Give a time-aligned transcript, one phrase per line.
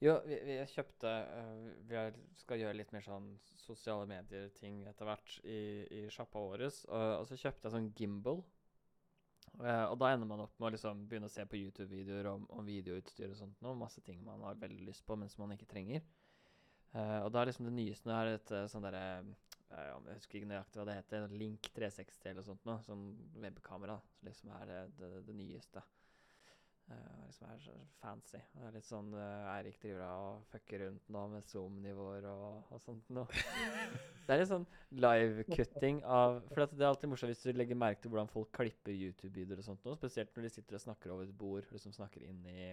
[0.00, 5.34] Jo, vi, vi kjøpte uh, Vi skal gjøre litt mer sånn sosiale medier-ting etter hvert
[5.44, 5.58] i,
[5.92, 6.64] i sjappa vår.
[6.64, 8.40] Og, og så kjøpte jeg sånn gimbal.
[9.60, 12.48] Uh, og da ender man opp med å liksom begynne å se på YouTube-videoer om,
[12.56, 13.60] om videoutstyr og sånt.
[13.60, 16.06] Noe, masse ting man har veldig lyst på, men som man ikke trenger.
[16.94, 19.04] Uh, og da er liksom det nyeste nå er et sånn derre
[19.70, 21.28] Jeg husker ikke nøyaktig hva det heter.
[21.44, 22.80] Link 360 eller sånt noe.
[22.88, 23.04] Sånn
[23.44, 24.00] webkamera.
[24.16, 25.84] Som liksom er det, det, det nyeste.
[25.84, 25.99] Uh,
[27.30, 28.40] liksom er så fancy.
[28.54, 32.82] Det er litt sånn uh, Eirik driver og fucker rundt nå med zoom-nivåer og, og
[32.82, 33.26] sånt noe.
[34.26, 34.66] det er litt sånn
[35.04, 38.96] live-cutting av For det er alltid morsomt hvis du legger merke til hvordan folk klipper
[38.96, 39.98] YouTube-videoer og sånt noe.
[40.00, 42.72] Spesielt når de sitter og snakker over et bord, liksom snakker inn i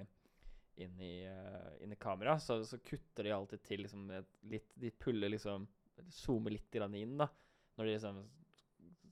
[0.77, 4.75] inn i, uh, inn i kamera, så, så kutter de alltid til liksom et litt
[4.77, 5.66] De puller liksom
[6.13, 7.25] Zoomer litt inn, da.
[7.77, 8.20] Når de liksom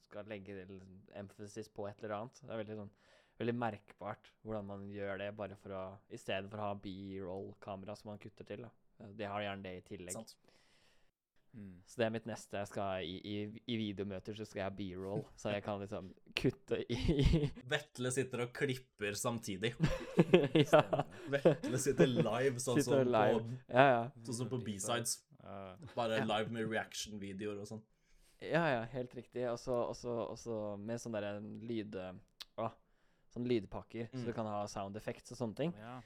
[0.05, 2.41] skal legge liksom, emphasis på et eller annet.
[2.43, 2.91] Det er veldig sånn
[3.39, 7.95] veldig merkbart hvordan man gjør det, bare for å I stedet for å ha B-roll-kamera
[7.99, 8.65] som man kutter til.
[8.67, 9.07] da.
[9.11, 10.13] De har gjerne det i tillegg.
[10.15, 10.35] Sant.
[11.55, 11.77] Mm.
[11.87, 12.57] Så det er mitt neste.
[12.59, 13.35] Jeg skal i, i,
[13.71, 16.97] I videomøter så skal jeg ha B-roll, så jeg kan liksom kutte i
[17.71, 19.71] Vetle sitter og klipper samtidig.
[20.65, 20.81] ja.
[21.31, 23.39] Vetle sitter live, sånn Sitter som live.
[23.39, 24.01] på, ja, ja.
[24.27, 25.21] sånn som på B-sides.
[25.95, 27.83] Bare live med reaction-videoer og sånn.
[28.43, 29.45] Ja, ja, helt riktig.
[29.47, 31.95] Og så og så- og så med sånn derre lyd...
[32.59, 32.67] Å,
[33.35, 34.25] sånn lydpakker, så Mm.
[34.25, 35.73] du kan ha sound effects og sånne ting.
[35.77, 36.01] ja.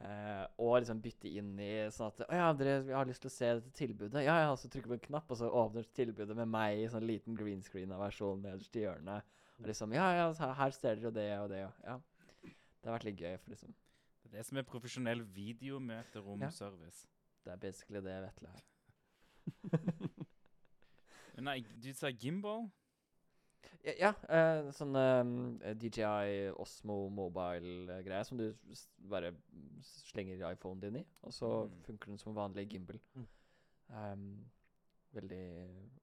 [0.00, 3.28] Uh, og liksom bytte inn i sånn at Å ja, dere vi har lyst til
[3.28, 4.22] å se dette tilbudet.
[4.24, 6.86] Ja, ja, så trykker du på en knapp, og så åpner tilbudet med meg i
[6.88, 9.22] sånn liten green screen-versjon nederst i hjørnet.
[9.60, 11.98] Og liksom Ja, ja, her ser dere det og det, og ja.
[12.42, 13.74] Det har vært litt gøy, for liksom
[14.24, 17.06] Det er det som er profesjonell videomøteromservice.
[17.44, 18.62] Det er basically det Vetle er.
[21.40, 22.70] Nei, du sa gimbal?
[23.84, 28.50] Ja, ja eh, sånn uh, DJI Osmo mobile-greie som du
[29.10, 29.32] bare
[29.84, 31.82] slenger iPhonen din i, og så Mm.
[31.86, 33.00] funker den som vanlig gimbal.
[33.16, 33.26] Mm.
[33.90, 34.50] Um,
[35.12, 35.44] veldig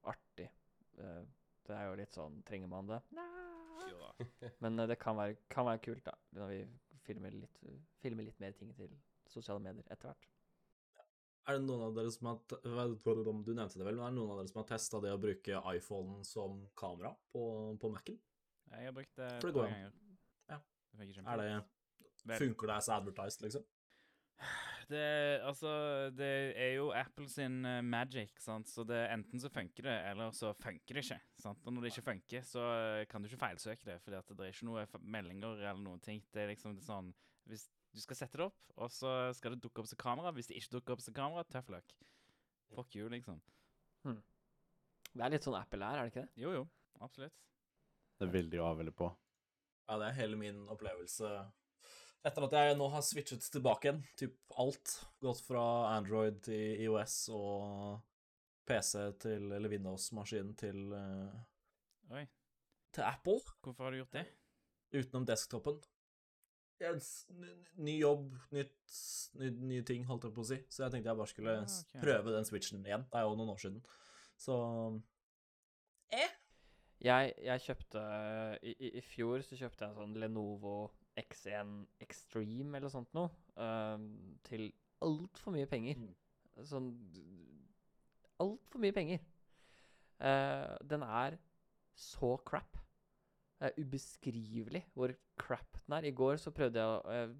[0.04, 0.48] artig.
[0.98, 1.22] Uh,
[1.68, 3.00] det er jo litt sånn Trenger man det?
[4.64, 6.58] Men eh, det kan være, kan være kult, da, når vi
[7.06, 7.62] filmer litt,
[8.02, 8.90] filmer litt mer ting til
[9.28, 10.26] sosiale medier etter hvert.
[11.48, 14.34] Er det noen av dere som har Du nevnte det vel, men er det noen
[14.34, 17.42] av dere som har testa det å bruke iPhonen som kamera på,
[17.80, 18.18] på Mac-en?
[18.68, 19.94] Jeg har brukt det to ganger.
[20.50, 20.58] Ja.
[20.98, 23.64] Det Er det Funker det as advertised, liksom?
[24.88, 25.00] Det,
[25.44, 25.70] altså,
[26.16, 28.70] det er jo Apple sin eh, magic, sant?
[28.72, 31.18] så det, enten så funker det, eller så funker det ikke.
[31.36, 31.60] sant?
[31.66, 34.54] Og når det ikke funker, så eh, kan du ikke feilsøke det, for det er
[34.54, 36.22] ikke noe meldinger eller noen ting.
[36.32, 37.12] Det er liksom det er sånn
[37.52, 40.32] Hvis du skal sette det opp, og så skal det dukke opp som kamera.
[40.36, 41.94] Hvis det ikke dukker opp som kamera, tøff luck.
[42.74, 43.40] Fuck you, liksom.
[45.14, 46.42] Det er litt sånn Apple er, er det ikke det?
[46.42, 46.66] Jo, jo.
[47.04, 47.34] Absolutt.
[48.18, 49.08] Det er veldig av eller på.
[49.88, 51.30] Ja, det er hele min opplevelse
[52.26, 54.00] etter at jeg nå har switchet tilbake igjen.
[54.18, 54.94] Typ alt.
[55.22, 58.00] Gått fra Android til IOS og
[58.68, 62.26] PC til Eller Windows-maskinen til, uh, Oi.
[62.92, 63.40] til Apple.
[63.62, 64.26] Hvorfor har du gjort det?
[64.98, 65.80] Utenom desktopen.
[67.78, 68.98] Ny jobb, nytt,
[69.40, 70.58] ny, nye ting, holdt jeg på å si.
[70.70, 72.00] Så jeg tenkte jeg bare skulle Ah, okay.
[72.02, 73.06] prøve den switchen igjen.
[73.10, 73.80] Det er jo noen år siden.
[74.38, 74.56] Så
[76.14, 76.36] eh.
[77.02, 78.00] Jeg, jeg kjøpte
[78.66, 80.76] i, i, I fjor så kjøpte jeg en sånn Lenovo
[81.18, 83.30] X1 Extreme eller sånt noe.
[83.58, 84.08] Um,
[84.46, 84.68] til
[85.04, 85.98] altfor mye penger.
[85.98, 86.64] Mm.
[86.66, 86.92] Sånn
[88.38, 89.22] Altfor mye penger.
[90.22, 91.38] Uh, den er
[91.98, 92.78] så crap.
[93.58, 96.06] Det er ubeskrivelig hvor crap den er.
[96.06, 97.32] I går så prøvde jeg å eh,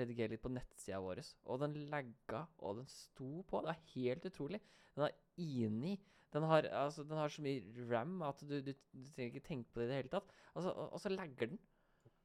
[0.00, 3.60] redigere litt på nettsida vår, og den lagga, og den sto på.
[3.62, 4.60] Det er helt utrolig.
[4.96, 5.94] Den er inni.
[6.34, 9.70] Den har, altså, den har så mye ram at du, du, du trenger ikke tenke
[9.72, 10.34] på det i det hele tatt.
[10.54, 11.62] Altså, og, og så lagger den.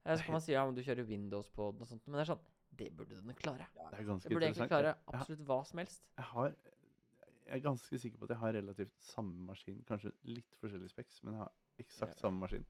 [0.05, 2.25] Så kan man si ja, men du kjører Windows på den og sånt, men det
[2.25, 2.43] er sånn
[2.77, 3.65] Det burde den klare.
[3.73, 6.03] Det er ganske Den burde egentlig klare absolutt hva som helst.
[6.17, 6.55] Jeg har
[7.45, 9.81] Jeg er ganske sikker på at jeg har relativt samme maskin.
[9.89, 12.65] Kanskje litt forskjellig speks, men jeg har eksakt samme maskin.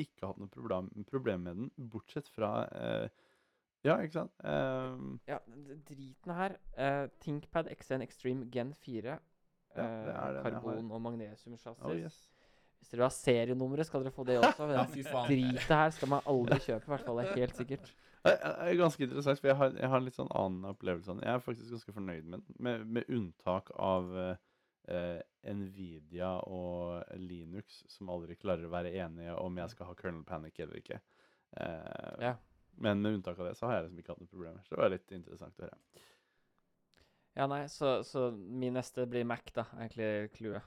[0.00, 3.08] Ikke hatt noe problem, problem med den, bortsett fra eh,
[3.84, 4.32] Ja, ikke sant?
[4.48, 5.38] Ehm, Ja,
[5.86, 9.18] driten her uh, ThinkPad X1 Extreme Gen 4.
[9.76, 11.84] Ja, eh, karbon- og magnesiumchassis.
[11.84, 12.30] oh yes.
[12.78, 14.66] Hvis dere har serienummeret, skal dere få det også.
[14.66, 14.84] Men Ja,
[15.28, 17.20] dritet her skal man aldri kjøpe, i hvert fall.
[17.20, 17.92] Det er helt sikkert.
[18.24, 21.16] Det er- ganske interessant, for jeg har, jeg har en litt sånn annen opplevelse.
[21.22, 24.36] Jeg er faktisk ganske fornøyd med den, med, med unntak av eh,
[24.88, 25.20] eh,
[25.54, 30.58] Nvidia og Linux, som aldri klarer å være enige om jeg skal ha kernel panic
[30.64, 31.00] eller ikke.
[31.56, 32.34] Eh, Ja.
[32.76, 34.62] Men med unntak av det, så har jeg liksom ikke hatt noen problemer.
[34.66, 35.76] Så det var litt interessant å høre.
[37.36, 39.62] Ja, nei, så, så min neste blir Mac, da.
[39.78, 40.66] Egentlig clouet.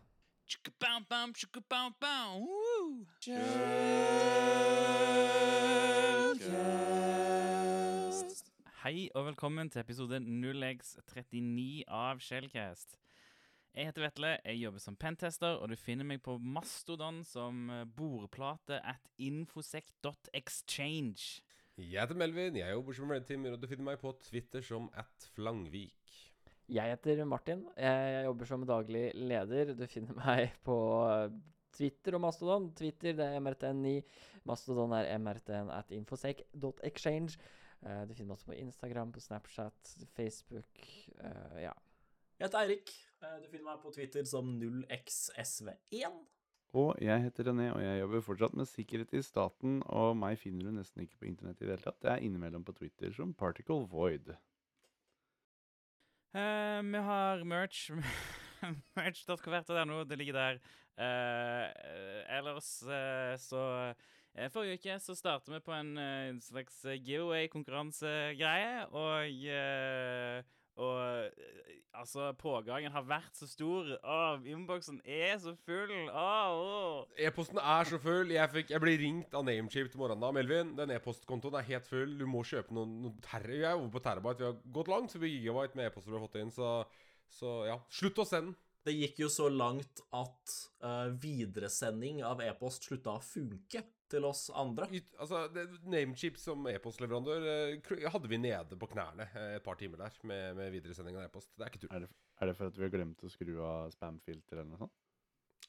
[8.84, 12.96] Hei og velkommen til episode 0x39 av Shellcast.
[13.78, 17.94] Jeg heter Vetle, jeg jobber som pentester, og du finner meg på Mastodon som boreplate
[17.94, 21.46] bordplate at infosec.exchange.
[21.78, 24.90] Jeg heter Melvin, jeg jobber som Red Teamer, og du finner meg på Twitter som
[24.98, 26.10] at Flangvik.
[26.74, 27.70] Jeg heter Martin.
[27.78, 29.78] Jeg jobber som daglig leder.
[29.78, 31.30] Du finner meg på eh,
[31.78, 32.74] Twitter og Mastodon.
[32.74, 34.02] Twitter det er MRTN9.
[34.50, 37.38] Mastodon er MRTN at infosec.exchange.
[37.86, 39.78] Eh, du finner meg også på Instagram, på Snapchat,
[40.18, 40.74] Facebook.
[41.22, 41.78] eh, ja.
[42.38, 42.92] Jeg heter Eirik.
[43.24, 46.18] Eh, Du finner meg på Twitter som 0xsv1.
[46.78, 49.80] Og jeg heter René, og jeg jobber fortsatt med sikkerhet i staten.
[49.90, 52.04] Og meg finner du nesten ikke på internett i det hele tatt.
[52.04, 54.30] Jeg er innimellom på Twitter som Particle Void.
[56.38, 57.88] Uh, vi har merch.
[59.00, 60.62] Merch.kverta.no, det ligger der.
[60.98, 63.62] Eh, eh, ellers uh, så
[64.54, 65.98] Forrige uke så startet vi på en
[66.46, 69.26] slags giveaway-konkurransegreie, og
[70.78, 73.90] og eh, altså, pågangen har vært så stor.
[73.98, 75.94] Åh, innboksen er så full.
[77.28, 78.34] E-posten er så full.
[78.36, 80.32] Jeg, fikk, jeg ble ringt av Namecheap til morgenen da.
[80.36, 82.14] Melvin, den e-postkontoen er helt full.
[82.20, 83.50] Du må kjøpe noen, noen terre...
[83.58, 84.44] Vi er over på terabyte.
[84.44, 86.54] Vi har gått langt så vi gigabyte med e-poster vi har fått inn.
[86.54, 86.72] Så,
[87.40, 88.58] så ja, slutt å sende.
[88.88, 90.54] Det gikk jo så langt at
[90.86, 94.88] uh, videresending av e-post slutta å funke til oss andre.
[95.20, 95.46] Altså,
[95.88, 100.56] Namecheap som e-postleverandør eh, hadde vi nede på knærne eh, et par timer der med,
[100.60, 101.52] med videresending av e-post.
[101.56, 101.94] Det er ikke tull.
[101.96, 104.86] Er det, er det for at vi har glemt å skru av spamfilter eller noe
[104.86, 104.98] sånt?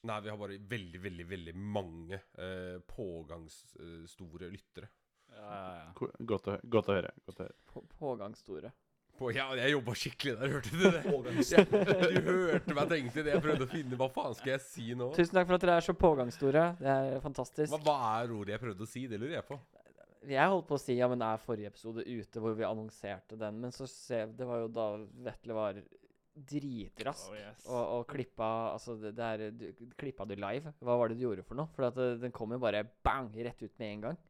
[0.06, 4.90] Nei, vi har bare veldig, veldig, veldig mange eh, pågangsstore lyttere.
[5.34, 6.12] Ja, ja, ja.
[6.32, 7.10] Godt å, godt å høre.
[7.26, 7.58] Godt å høre.
[7.68, 8.70] På, pågangsstore.
[9.18, 11.00] På, ja, jeg jobba skikkelig der, hørte du det?
[12.28, 13.32] Du hørte meg tenke det.
[13.34, 15.10] Jeg prøvde å finne Hva faen skal jeg si nå?
[15.16, 16.64] Tusen takk for at dere er så pågangsstore.
[16.78, 17.72] Det er fantastisk.
[17.74, 19.06] Hva, hva er ordet jeg prøvde å si?
[19.10, 19.58] Det lurer jeg på.
[20.28, 23.58] Jeg holdt på å si ja, men er forrige episode ute hvor vi annonserte den,
[23.62, 24.86] men så se, det var jo da
[25.28, 25.78] Vetle var
[26.38, 27.64] dritrask Oh, yes.
[27.66, 29.64] og, og klippa Altså, det, det er du,
[29.98, 30.70] Klippa du live?
[30.84, 31.70] Hva var det du gjorde for noe?
[31.74, 34.20] For at det, den kom jo bare bang rett ut med en gang.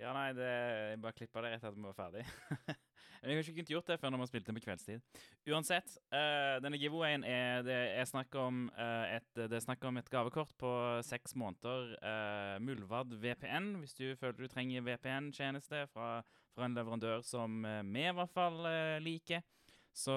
[0.00, 0.48] Ja, nei, det,
[0.92, 2.26] jeg bare klippa det rett etter at vi var ferdig.
[3.20, 5.18] Men jeg har ikke gjort det før når man spilte den på kveldstid.
[5.52, 10.00] Uansett, uh, denne giveawayen er det er snakk om uh, et, det er snakk om
[10.00, 10.70] et gavekort på
[11.04, 16.22] seks måneder uh, Mulvad VPN, hvis du føler du trenger VPN-tjeneste fra,
[16.56, 17.60] fra en leverandør som
[17.92, 18.58] vi i hvert fall
[19.04, 19.44] liker.
[19.92, 20.14] Så,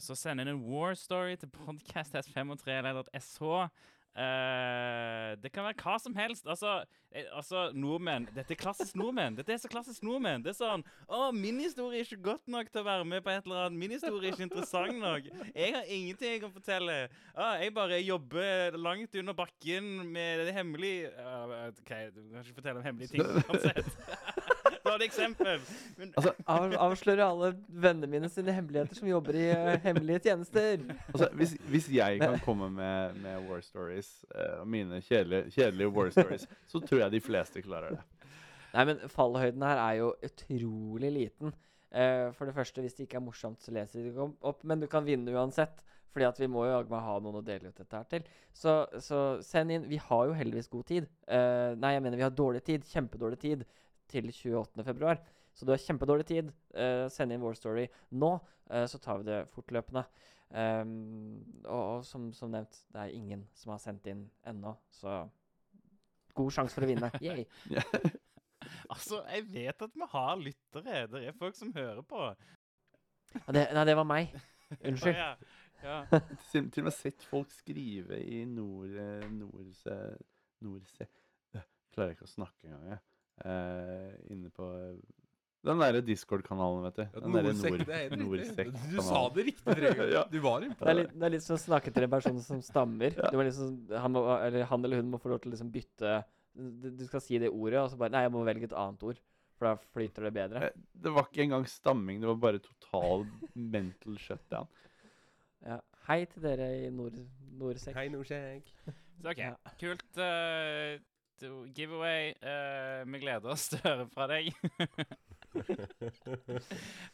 [0.00, 3.42] så send inn en war story til podcast.s5og3.sh.
[4.12, 6.44] Eh, det kan være hva som helst.
[6.44, 6.82] Altså,
[7.12, 9.38] eh, altså nordmenn Dette er klassisk nordmenn.
[9.38, 10.44] Dette er så klassisk nordmenn.
[10.44, 13.32] Det er sånn Å, min historie er ikke godt nok til å være med på
[13.32, 13.80] et eller annet.
[13.80, 15.30] Min historie er ikke interessant nok.
[15.54, 16.98] Jeg har ingenting jeg kan fortelle.
[17.32, 22.60] Ah, jeg bare jobber langt under bakken med det hemmelige uh, OK, du kan ikke
[22.60, 23.88] fortelle om hemmelige ting uansett.
[24.82, 25.60] Var et eksempel.
[25.98, 30.82] Men, Av, avsløre alle vennene mine sine hemmeligheter som jobber i uh, hemmelige tjenester.
[31.12, 36.10] Altså, hvis, hvis jeg kan komme med, med war stories, uh, mine kjedelige, kjedelige war
[36.14, 38.02] stories, så tror jeg de fleste klarer det.
[38.72, 41.54] Nei, men fallhøyden her er jo utrolig liten.
[41.92, 44.62] Uh, for det første, hvis det ikke er morsomt, så leser de det ikke opp.
[44.64, 45.82] Men du kan vinne uansett.
[46.12, 48.24] Fordi at vi må jo ha noen å dele ut dette her til.
[48.52, 49.86] Så, så send inn.
[49.88, 51.06] Vi har jo heldigvis god tid.
[51.24, 52.84] Uh, nei, jeg mener vi har dårlig tid.
[52.90, 53.64] Kjempedårlig tid
[54.12, 54.84] til 28.
[54.86, 55.20] februar.
[55.52, 56.50] Så du har kjempedårlig tid.
[56.74, 57.86] Eh, send inn War Story
[58.16, 58.32] nå,
[58.70, 60.04] eh, så tar vi det fortløpende.
[60.52, 65.22] Um, og, og som, som nevnt, det er ingen som har sendt inn ennå, så
[66.36, 67.08] god sjanse for å vinne.
[67.24, 67.46] Yay.
[68.92, 71.06] altså, jeg vet at vi har lyttere.
[71.08, 72.28] Det er folk som hører på.
[73.48, 74.36] Det, nei, det var meg.
[74.76, 75.16] Unnskyld.
[75.16, 75.32] Ja,
[75.82, 75.96] ja.
[76.50, 78.92] Til, til og med sett folk skrive i nord...
[78.92, 79.96] nord Nordse...
[80.62, 83.00] nord, nord Klarer ikke å snakke engang, jeg.
[83.44, 84.96] Eh, inne på eh,
[85.62, 87.02] den derre Discord-kanalen, vet du.
[87.06, 88.26] Ja, Den derre Norsek, Nord, det helt riktig.
[88.26, 88.92] Nordsek-kanalen.
[88.96, 90.12] Du sa det riktig tre ganger.
[90.18, 90.22] Ja.
[90.30, 92.62] Du var innpå Det er, det er litt som å snakke til en person som
[92.66, 93.14] stammer.
[93.16, 93.30] Ja.
[93.30, 95.70] Du må liksom, han, må, eller han eller hun må få lov til å liksom
[95.74, 96.16] bytte
[96.52, 99.20] du, skal si det ordet, og så bare Nei, jeg må velge et annet ord.
[99.56, 100.64] For da flyter det bedre.
[100.66, 103.24] Eh, Det var ikke engang stamming, det var bare total
[103.76, 104.68] mental shutdown.
[105.64, 105.78] Ja.
[106.08, 107.14] Hei til dere i nord,
[107.56, 107.94] Nordsek.
[107.96, 108.66] Hei, Norsek.
[109.22, 109.54] Så OK, Ja.
[109.78, 110.04] kult.
[110.18, 110.98] eh,
[111.74, 112.32] giveaway.
[112.42, 114.52] Uh, vi gleder oss til å høre fra deg.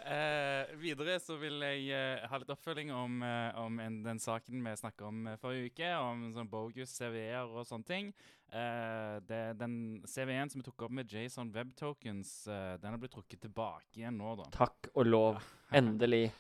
[0.04, 4.64] uh, videre så vil jeg uh, ha litt oppfølging om, eh, om en, den saken
[4.64, 8.12] vi snakket om eh, forrige uke, om sånn bogus CV-er og sånne ting.
[8.48, 9.74] Eh, det, den
[10.08, 14.00] CV-en som vi tok opp med Jason Web Tokens, eh, den har blitt trukket tilbake
[14.00, 14.48] igjen nå, da.
[14.54, 15.42] Takk og lov.
[15.74, 16.30] Endelig.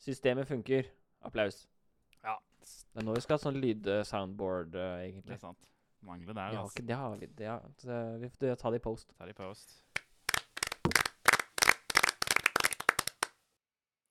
[0.00, 0.88] Systemet funker.
[1.24, 1.64] Applaus.
[2.22, 5.68] Ja, Det er nå vi skal ha sånn lyd-soundboard, uh, det er sant.
[6.04, 6.72] Mangler der, altså.
[6.74, 7.26] ikke, det har vi.
[7.26, 9.14] Det har, vi får ta det i post.
[9.18, 9.78] Ta det i post.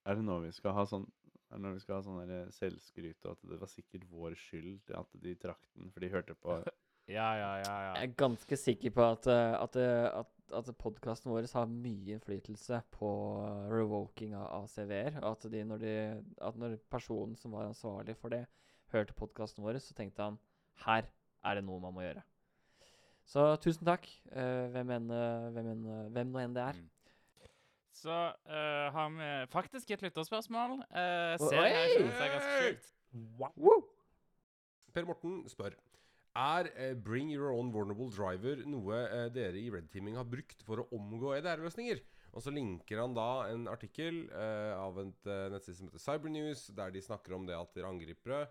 [0.04, 1.06] Er det nå vi skal ha sånn
[1.54, 4.90] er det nå vi skal ha sånn selvskryt, og at det var sikkert vår skyld
[4.98, 6.58] at de trakk den, for de hørte på
[7.12, 7.74] Ja, ja, ja.
[7.84, 7.94] ja.
[7.98, 12.16] Jeg er ganske sikker på at, eh, at, eh, at, at podkasten vår har mye
[12.16, 13.10] innflytelse på
[13.68, 15.18] revoking av, av CV-er.
[15.20, 15.96] Og at, de, når de,
[16.48, 18.46] at når personen som var ansvarlig for det,
[18.96, 20.40] hørte podkasten vår, så tenkte han
[20.86, 21.10] her
[21.44, 22.24] er det noe man må gjøre.
[23.30, 26.82] Så tusen takk, uh, hvem, enn, eh, hvem, enn, eh, hvem nå enn det er.
[26.82, 26.90] Mm.
[27.94, 30.80] Så uh, har vi faktisk et lytterspørsmål.
[30.90, 32.94] Uh, ser jeg synes det er ganske sjukt.
[33.40, 33.84] Wow.
[34.94, 35.76] Per Morten spør
[36.38, 36.68] Er
[37.06, 41.36] Bring Your Own Vulnerable Driver noe dere i Red Teaming har brukt for å omgå
[41.38, 42.02] EDR-løsninger?
[42.34, 46.94] Og så linker han da en artikkel eh, av et nettside som heter Cybernews, der
[46.94, 48.48] de snakker om det at dere angripere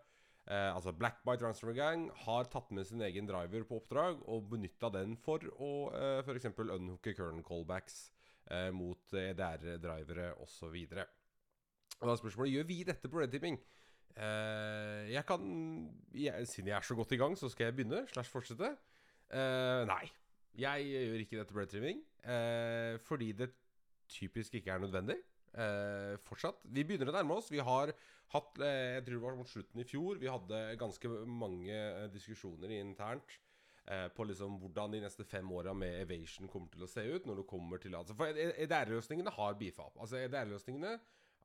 [0.49, 4.49] eh, Altså Black by Transfer Gang har tatt med sin egen driver på oppdrag og
[4.53, 6.51] benytta den for å eh, f.eks.
[6.63, 8.05] unhooke current callbacks
[8.51, 10.77] eh, mot EDR-drivere osv.
[12.03, 13.37] Og da er spørsmålet gjør vi dette på Red.
[14.13, 15.45] Eh, jeg kan
[16.13, 18.05] jeg, Siden jeg er så godt i gang, så skal jeg begynne.
[18.13, 18.75] Slash fortsette.
[19.33, 20.05] Eh, nei.
[20.59, 22.03] Jeg gjør ikke dette på Red Teaming.
[22.25, 23.53] Eh, fordi det
[24.13, 25.17] typisk ikke er nødvendig.
[25.53, 26.63] Eh, fortsatt.
[26.65, 27.51] Vi begynner å nærme oss.
[27.53, 27.93] Vi har
[28.33, 30.21] hatt eh, Jeg tror det var mot slutten i fjor.
[30.21, 33.37] Vi hadde ganske mange eh, diskusjoner internt
[33.85, 37.29] eh, på liksom hvordan de neste fem åra med Evasion kommer til å se ut.
[37.29, 40.01] Når det kommer til altså, For EDR-løsningene har beefa opp.
[40.01, 40.97] Altså EDR-løsningene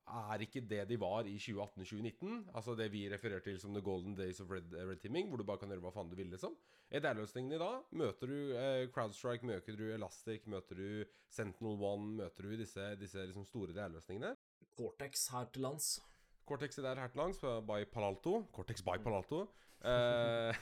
[0.07, 2.51] er ikke det de var i 2018-2019.
[2.55, 5.43] Altså det vi refererer til som the golden days of red, red teaming, hvor du
[5.47, 6.55] bare kan gjøre hva faen du vil, liksom.
[6.87, 12.47] EDR-løsningene i dag møter du eh, Crowdstrike, møter du Elastic, møter du Sentinel One, møter
[12.47, 14.35] du disse, disse liksom store EDR-løsningene.
[14.77, 15.97] Cortex her til lands.
[16.47, 18.43] Cortex er der her til by Palalto.
[18.55, 19.47] Cortex by Palalto.
[19.87, 20.55] Eh,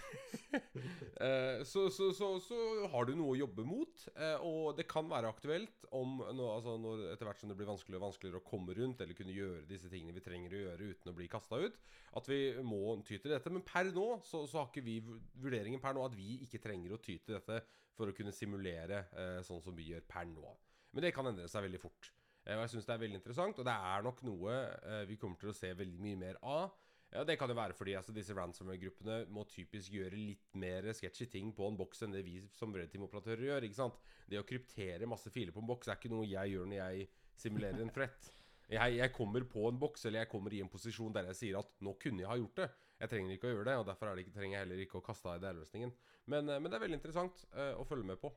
[1.25, 2.57] eh, så, så, så, så
[2.91, 6.75] har du noe å jobbe mot, eh, og det kan være aktuelt om nå, altså
[6.81, 9.63] når, etter hvert som det blir vanskeligere og vanskeligere å komme rundt eller kunne gjøre
[9.69, 11.79] disse tingene vi trenger å gjøre uten å bli kasta ut,
[12.19, 13.55] at vi må ty til dette.
[13.55, 16.97] Men per nå så, så har ikke vi vurderingen per nå at vi ikke trenger
[16.97, 17.61] å ty til dette
[17.95, 20.57] for å kunne simulere eh, sånn som vi gjør per nå.
[20.91, 22.11] Men det kan endre seg veldig fort.
[22.45, 25.17] Eh, og jeg syns det er veldig interessant, og det er nok noe eh, vi
[25.21, 26.75] kommer til å se veldig mye mer av.
[27.13, 31.29] Ja, Det kan jo være fordi altså, disse ransomware-gruppene må typisk gjøre litt mer sketchy
[31.31, 33.67] ting på en boks enn det vi som Red Team-operatører gjør.
[33.67, 33.99] ikke sant?
[34.27, 37.05] Det å kryptere masse filer på en boks er ikke noe jeg gjør når jeg
[37.39, 38.31] simulerer en threat.
[38.65, 41.59] Jeg, jeg kommer på en boks, eller jeg kommer i en posisjon der jeg sier
[41.61, 42.73] at 'nå kunne jeg ha gjort det'.
[42.99, 45.05] Jeg trenger ikke å gjøre det, og derfor er ikke, trenger jeg heller ikke å
[45.05, 45.91] kaste av IDR-løsningen.
[46.31, 48.31] Men, eh, men det er veldig interessant uh, å følge med på.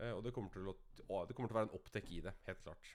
[0.00, 0.76] Uh, og det kommer, å,
[1.28, 2.94] det kommer til å være en opptek i det, helt klart.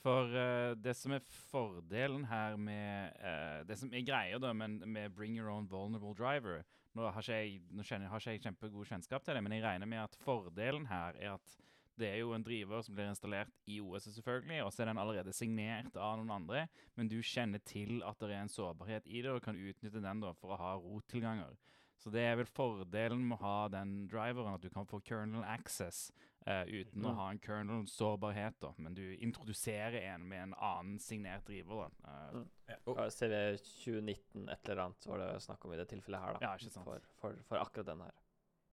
[0.00, 4.80] For uh, det som er fordelen her med uh, Det som er greia da med,
[4.88, 6.62] med Bring Your Own Vulnerable Driver
[6.96, 9.86] Nå har ikke jeg, kjenner, har ikke jeg kjempegod kjennskap til det, men jeg regner
[9.86, 11.58] med at fordelen her er at
[12.00, 14.98] det er jo en driver som blir installert i OS, selvfølgelig, og så er den
[14.98, 16.64] allerede signert av noen andre,
[16.96, 20.22] men du kjenner til at det er en sårbarhet i det, og kan utnytte den
[20.24, 21.58] da for å ha rottilganger.
[22.00, 25.44] Så det er vel fordelen med å ha den driveren, at du kan få kernel
[25.44, 26.08] access
[26.46, 28.64] eh, uten å ha en kernel-sårbarhet.
[28.78, 32.14] Men du introduserer en med en annen signert driver, da.
[32.14, 36.36] Eh, Ja, CV 2019 et eller annet var det snakk om i det tilfellet her,
[36.38, 36.40] da.
[36.46, 36.86] Ja, ikke sant.
[36.86, 38.14] For, for, for akkurat den her.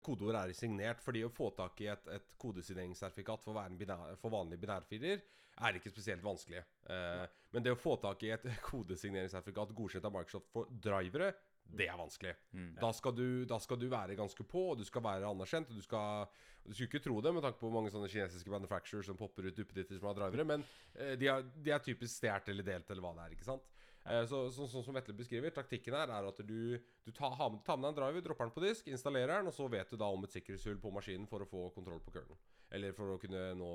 [0.06, 4.62] Kodeord er signert, fordi å få tak i et, et kodesigneringssertifikat for, binær, for vanlige
[4.62, 5.24] binærfiler
[5.66, 6.62] er ikke spesielt vanskelig.
[6.92, 11.32] Eh, men det å få tak i et kodesigneringssertifikat godkjent av Microsoft for drivere,
[11.66, 12.34] det er vanskelig.
[12.54, 12.74] mm.
[12.82, 15.72] Da skal, du, da skal du være ganske på, og du skal være anerkjent.
[15.72, 16.28] Og du skal,
[16.66, 19.58] du skulle ikke tro det med tanke på mange sånne kinesiske manufacturers som popper ut
[19.58, 23.06] duppeditter som har drivere, men eh, de, er, de er typisk stjålet eller delt eller
[23.06, 23.38] hva det er.
[23.38, 23.66] ikke sant?
[24.06, 27.50] Eh, så, så, sånn som Vetle beskriver, taktikken her er at du, du tar, har
[27.50, 29.90] med, tar med deg en driver, dropper den på disk, installerer den, og så vet
[29.90, 32.38] du da om et sikkerhetshull på maskinen for å få kontroll på kølen,
[32.70, 33.72] Eller for å kunne nå,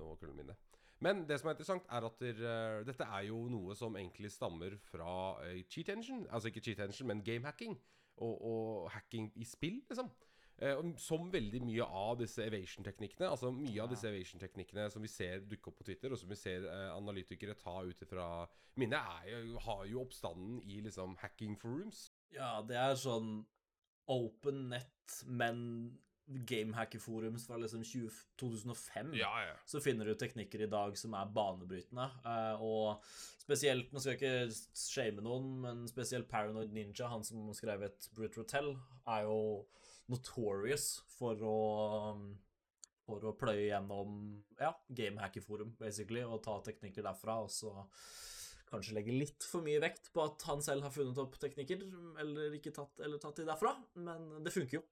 [0.00, 0.77] nå kernelen minnet.
[1.04, 4.32] Men det som er interessant, er at der, uh, dette er jo noe som egentlig
[4.34, 6.26] stammer fra uh, cheat engine.
[6.30, 7.76] Altså ikke cheat engine, men gamehacking.
[8.18, 10.10] Og, og hacking i spill, liksom.
[10.58, 15.44] Uh, som veldig mye av disse evasion-teknikkene Altså mye av disse evasion-teknikkene som vi ser
[15.46, 18.26] dukke opp på Twitter, og som vi ser uh, analytikere ta ut ifra
[18.78, 19.30] minnet,
[19.62, 22.08] har jo oppstanden i liksom hacking rooms.
[22.34, 23.44] Ja, det er sånn
[24.10, 25.58] open net, men
[26.28, 29.12] gamehacker-forums fra liksom 20, 2005.
[29.48, 29.54] ja.
[29.66, 32.08] så finner du teknikker i dag som er banebrytende.
[32.24, 33.04] eh, og
[33.40, 38.10] spesielt Nå skal jeg ikke shame noen, men spesielt Paranoid Ninja, han som skrev et
[38.16, 38.74] Brute Rotel,
[39.08, 39.40] er jo
[40.12, 41.56] notorious for å
[43.08, 44.18] for å pløye gjennom
[44.60, 47.72] ja, gamehacker-forum, basically, og ta teknikker derfra, og så
[48.68, 51.86] kanskje legge litt for mye vekt på at han selv har funnet opp teknikker,
[52.20, 54.84] eller ikke tatt, eller tatt de derfra, men det funker jo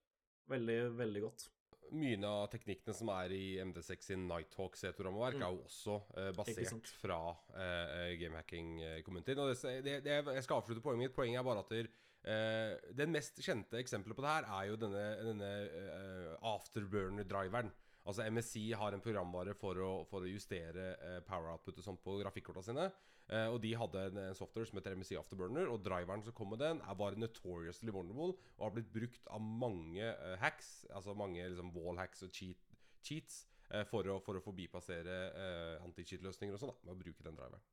[0.48, 1.48] veldig, veldig godt.
[1.96, 5.42] mye av teknikkene som er i MD6 sin Nighthawk C2-rammeverk, Mm.
[5.46, 7.18] er jo også eh, basert fra
[7.54, 9.38] eh, gamehacking-communityen.
[9.38, 11.14] Og det, det, det, jeg skal avslutte poenget mitt.
[11.14, 11.88] Poenget er bare at der,
[12.26, 17.70] eh, den mest kjente eksempelet på det her er jo denne, denne eh, afterburner-driveren.
[18.06, 22.18] Altså MSI har en programvare for å, for å justere eh, power outputet sånn på
[22.20, 22.90] grafikkorta sine.
[23.26, 26.52] Eh, og de hadde en, en software som heter MSI Afterburner, og driveren som kom
[26.54, 31.16] med den, er bare notoriously vulnerable og har blitt brukt av mange eh, hacks, altså
[31.18, 32.62] mange liksom, wall hacks og cheat,
[33.02, 33.42] cheats,
[33.72, 37.66] eh, for, å, for å forbipassere uh, anti-cheat-løsninger og sånn, med å bruke den driveren.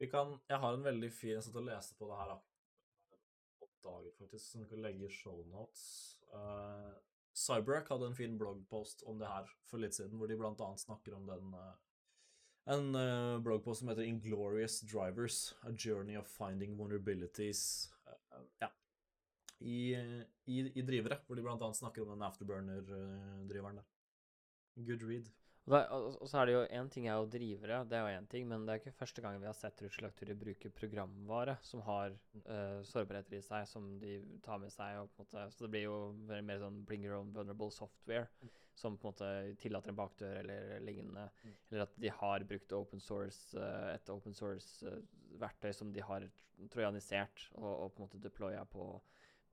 [0.00, 2.30] Vi kan, jeg har en veldig fin Jeg satt og leste på det her
[3.66, 5.82] oppdaget, faktisk, som kan legge shownotes.
[6.30, 6.94] Uh,
[7.36, 11.14] Cyberhack hadde en fin bloggpost om det her for litt siden, hvor de annet snakker
[11.16, 11.76] om den eh,
[12.70, 17.90] En uh, bloggpost som heter 'Inglorious Drivers A Journey of Finding Vulnerabilities'.
[18.06, 18.70] uh, ja.
[19.60, 19.96] I,
[20.46, 23.88] i, I drivere, hvor de annet snakker om den afterburner-driveren der.
[24.86, 25.32] Good read.
[25.66, 28.06] Og, der, og, og så er det jo én ting er jo drivere, det er
[28.06, 31.58] jo én ting, men det er ikke første gang vi har sett russelaktører bruke programvare
[31.62, 35.02] som har uh, sårbarheter i seg, som de tar med seg.
[35.02, 35.98] Og på en måte, så det blir jo
[36.30, 38.30] mer, mer sånn bring your own vulnerable software,
[38.80, 41.26] som på en måte tillater en bakdør eller lignende.
[41.44, 41.54] Mm.
[41.70, 46.26] Eller at de har brukt open source, eh, et open source-verktøy som de har
[46.72, 48.90] trojanisert og, og på en måte deploya på,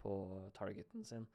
[0.04, 0.18] på
[0.58, 1.28] targeten sin.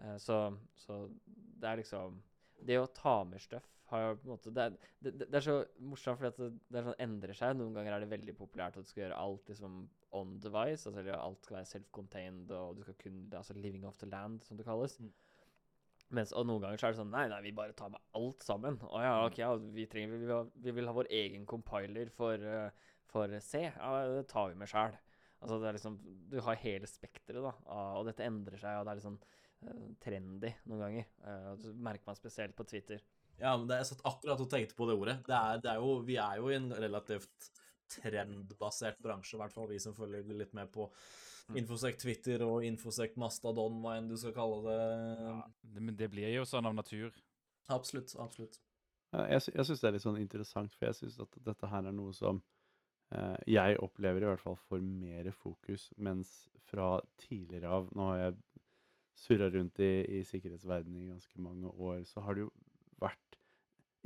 [0.00, 0.42] Eh, så,
[0.76, 2.20] så det er liksom
[2.60, 5.44] Det å ta med stuff har jo på en måte Det er, det, det er
[5.44, 7.56] så morsomt, fordi det, det sånn endrer seg.
[7.58, 9.80] Noen ganger er det veldig populært at du skal gjøre alt liksom
[10.16, 10.86] on device.
[10.86, 14.58] altså Alt skal være self-contained, og du skal kun altså living off the land, som
[14.58, 14.98] det kalles.
[15.00, 15.10] Mm.
[16.16, 18.42] Mens, og noen ganger så er det sånn Nei, nei, vi bare tar med alt
[18.42, 18.80] sammen.
[18.82, 22.10] Å ja, ok, ja, vi trenger vi vil, ha, vi vil ha vår egen compiler
[22.14, 23.62] for, uh, for C.
[23.68, 24.98] Ja, det tar vi med sjæl.
[25.40, 27.54] Altså, det er liksom Du har hele spekteret, da.
[28.00, 31.08] Og dette endrer seg, og det er litt sånn eh, trendy noen ganger.
[31.22, 33.00] Uh, det merker man spesielt på Twitter.
[33.40, 35.16] Ja, men det, jeg satt akkurat og tenkte på det ordet.
[35.24, 37.50] Det er, det er jo, vi er jo i en relativt
[37.90, 40.90] trendbasert bransje, i hvert fall vi som følger litt med på.
[41.58, 45.34] Infosec Twitter og Infosec Mastadon, hva enn du skal kalle det.
[45.62, 47.14] Det, men det blir jo sånn av natur.
[47.70, 48.60] Absolutt, absolutt.
[49.10, 51.94] Jeg, jeg syns det er litt sånn interessant, for jeg syns at dette her er
[51.94, 52.38] noe som
[53.14, 56.30] eh, jeg opplever i hvert fall får mer fokus, mens
[56.70, 58.38] fra tidligere av Nå har jeg
[59.18, 62.52] surra rundt i, i sikkerhetsverdenen i ganske mange år, så har det jo
[63.02, 63.40] vært,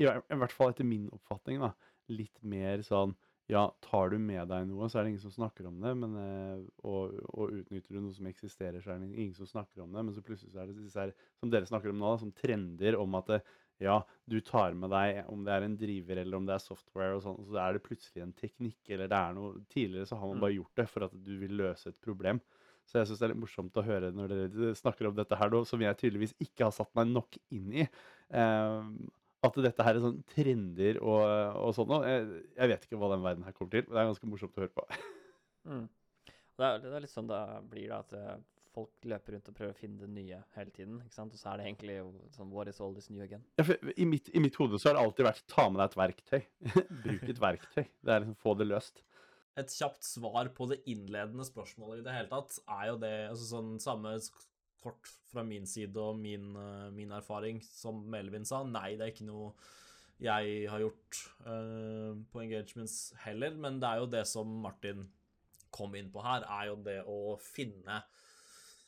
[0.00, 1.74] i, i hvert fall etter min oppfatning, da,
[2.10, 3.14] litt mer sånn
[3.50, 5.90] ja, tar du med deg noe, så er det ingen som snakker om det.
[6.00, 9.82] Men, eh, og, og utnytter du noe som eksisterer, så er det ingen som snakker
[9.84, 10.04] om det.
[10.06, 12.32] Men så plutselig så er det disse her, som dere snakker om nå, da, som
[12.32, 13.40] trender om at det,
[13.82, 13.98] ja,
[14.30, 17.24] du tar med deg om det er en driver eller om det er software og
[17.24, 20.38] sånn, så er det plutselig en teknikk eller det er noe Tidligere så har man
[20.38, 20.44] Mm.
[20.44, 22.38] bare gjort det for at du vil løse et problem.
[22.86, 25.50] Så jeg syns det er litt morsomt å høre når dere snakker om dette her
[25.52, 27.86] nå, som jeg tydeligvis ikke har satt meg nok inn i.
[28.30, 28.88] Eh,
[29.44, 31.20] at dette her er sånn trender og,
[31.60, 32.08] og sånn noe.
[32.08, 34.58] Jeg, jeg vet ikke hva den verden her kommer til, men det er ganske morsomt
[34.58, 34.88] å høre på.
[35.64, 35.86] Mm.
[36.60, 37.38] Det, er, det er litt sånn det
[37.70, 38.34] blir, da, at eh,
[38.74, 40.98] folk løper rundt og prøver å finne det nye hele tiden.
[41.06, 41.34] ikke sant?
[41.34, 41.96] Og så er det egentlig
[42.34, 43.44] sånn What is all this new again?
[43.56, 45.88] Ja, for I mitt, I mitt hode så har det alltid vært ta med deg
[45.88, 46.40] et verktøy.
[47.06, 47.82] Bruk et verktøy.
[47.84, 49.04] Det er liksom få det løst.
[49.62, 53.50] Et kjapt svar på det innledende spørsmålet i det hele tatt er jo det altså
[53.52, 54.16] sånn samme
[54.84, 58.62] kort fra min side og min, eh, min erfaring som Melvin sa.
[58.68, 59.54] Nei, det er ikke noe
[60.22, 65.08] jeg har gjort uh, på engagements heller, men det er jo det som Martin
[65.74, 68.04] kom inn på her, er jo det å finne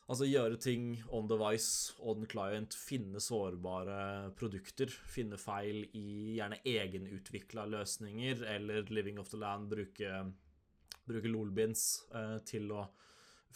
[0.07, 7.65] Altså gjøre ting on device, on client, finne sårbare produkter, finne feil i gjerne egenutvikla
[7.73, 10.21] løsninger, eller Living of the Land bruke,
[11.11, 12.85] bruke lolbins uh, til å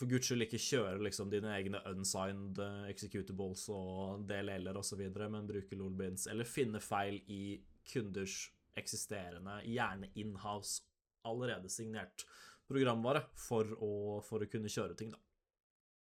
[0.01, 5.49] for guds skyld ikke kjøre liksom dine egne unsigned eh, executables og DLL-er osv., men
[5.51, 7.59] bruke lolbins, eller finne feil i
[7.93, 8.47] kunders
[8.81, 10.81] eksisterende, gjerne inhouse,
[11.29, 12.25] allerede signert
[12.71, 13.91] programvare for å,
[14.25, 15.21] for å kunne kjøre ting, da.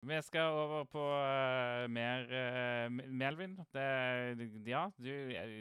[0.00, 3.58] Vi skal over på uh, mer uh, Melvin.
[3.68, 3.82] Det,
[4.64, 5.10] ja, du,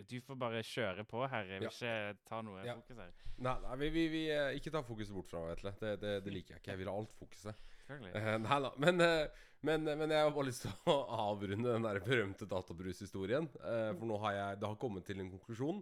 [0.08, 1.50] du får bare kjøre på her.
[1.58, 1.74] Jeg vil Ja.
[1.74, 2.78] ikke ta noe Ja.
[2.80, 3.12] fokus her.
[3.36, 4.22] Nei, nei vi, vi, vi
[4.56, 5.74] ikke ta fokuset bort fra Vetle.
[5.82, 6.72] Det, det, det liker jeg ikke.
[6.72, 7.68] Jeg vil ha alt fokuset.
[7.90, 8.16] Selvfølgelig.
[8.16, 8.74] Eh, nei da.
[8.86, 13.50] Men, eh, men, men jeg har bare lyst til å avrunde den der berømte databrushistorien.
[13.60, 15.82] Uh, for nå har jeg Det har kommet til en konklusjon.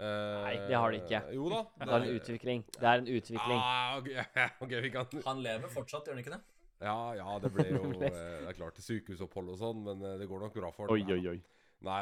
[0.00, 1.20] Eh, Nei, det har det ikke.
[1.36, 1.60] Jo da.
[1.76, 2.64] Det er en utvikling.
[2.78, 3.58] Det er en utvikling.
[3.60, 4.24] Ah, okay,
[4.64, 6.40] okay, vi kan Han lever fortsatt, gjør han ikke det?
[6.82, 10.28] Ja, ja, det ble jo eh, Det er klart sykehusopphold og sånn, men eh, det
[10.30, 11.38] går nok bra for Oi, oi, oi.
[11.88, 12.00] Nei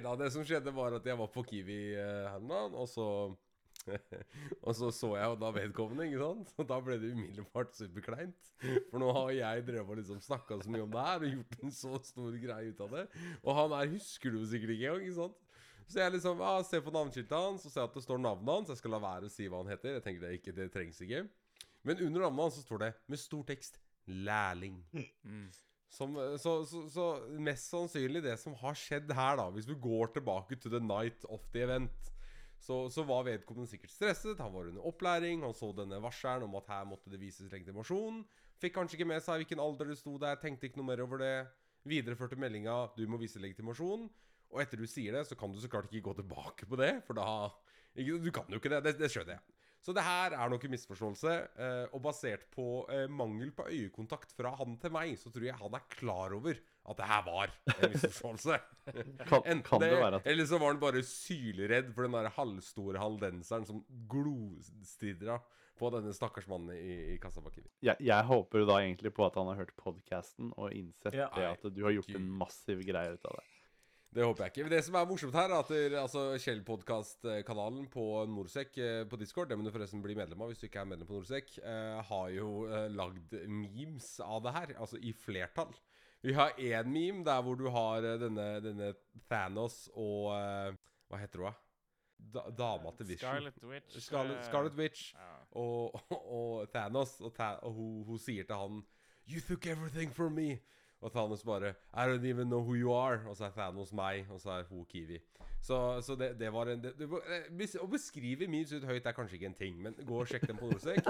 [0.00, 0.14] da.
[0.16, 3.06] Det som skjedde, var at jeg var på Kiwi eh, her om dagen, og så
[4.64, 6.52] og så så jeg jo da vedkommende, ikke sant?
[6.58, 8.52] Og da ble det umiddelbart superkleint.
[8.90, 11.56] For nå har jeg drevet og liksom snakka så mye om det her og gjort
[11.60, 13.06] en så stor greie ut av det.
[13.42, 15.40] Og han her husker du sikkert ikke engang, ikke sant?
[15.84, 18.72] Så jeg liksom ja, ser på navneskiltet hans og ser at det står navnet hans.
[18.72, 19.98] Jeg skal la være å si hva han heter.
[19.98, 21.26] Jeg tenker det ikke, det trengs ikke.
[21.84, 24.80] Men under navnet hans så står det med stor tekst 'lærling'.
[25.24, 25.46] Mm.
[25.94, 27.04] Som, så, så, så
[27.38, 31.24] mest sannsynlig det som har skjedd her, da Hvis du går tilbake to the night
[31.30, 32.13] of the event,
[32.64, 34.40] så, så var vedkommende sikkert stresset.
[34.40, 35.42] Han var under opplæring.
[35.44, 38.22] Han så denne varselen om at her måtte det vises legitimasjon.
[38.62, 40.38] Fikk kanskje ikke med seg hvilken alder det sto der.
[40.40, 41.34] Tenkte ikke noe mer over det.
[41.84, 44.08] Videreførte meldinga 'du må vise legitimasjon'.
[44.54, 47.02] Og etter du sier det, så kan du så klart ikke gå tilbake på det,
[47.04, 47.52] for da
[47.94, 48.80] Du kan jo ikke det.
[48.82, 49.42] Det, det skjønner jeg.
[49.84, 51.32] Så det her er nok en misforståelse.
[51.60, 55.60] Eh, og basert på eh, mangel på øyekontakt fra han til meg, så tror jeg
[55.60, 58.58] han er klar over at det her var en misforståelse.
[59.30, 62.28] Kan, Enten kan det være at Eller så var han bare sylredd for den der
[62.36, 63.78] halvstore haldenseren som
[64.12, 65.38] glostidra
[65.80, 67.64] på denne stakkars mannen i, i kassa bak i.
[67.82, 71.30] jeg, jeg håper da egentlig på at han har hørt podkasten og innsett Ja.
[71.34, 73.46] det at du har gjort en massiv greie ut av det.
[74.14, 74.62] Det håper jeg ikke.
[74.68, 79.18] Men det som er morsomt her, er at det, altså, Kjell-podkast-kanalen på Norsek eh, på
[79.18, 81.56] Discord, det må du forresten bli medlem av hvis du ikke er medlem på Norsek,
[81.58, 85.74] eh, har jo eh, lagd memes av det her, altså i flertall.
[86.24, 88.94] Vi har én meme der hvor du har eh, denne, denne
[89.28, 90.76] Thanos og uh,
[91.12, 91.54] Hva heter hun, da?
[92.34, 93.28] Da, dama til Vision.
[93.28, 93.98] Scarlet Witch.
[94.00, 95.32] Scarlet, eh, Scarlet Witch Ja.
[95.60, 95.98] og,
[96.38, 97.18] og Thanos.
[97.20, 98.80] Og, Tha og hun, hun sier til han
[99.28, 100.58] You took everything from me.
[101.04, 103.20] Og Thanos bare I don't even know who you are.
[103.28, 105.20] Og så er Thanos meg, og så er hun Kiwi.
[105.60, 109.36] Så, så det, det var en det, det, Å beskrive memes ut høyt er kanskje
[109.38, 111.04] ikke en ting, men gå og sjekk dem på Norsek.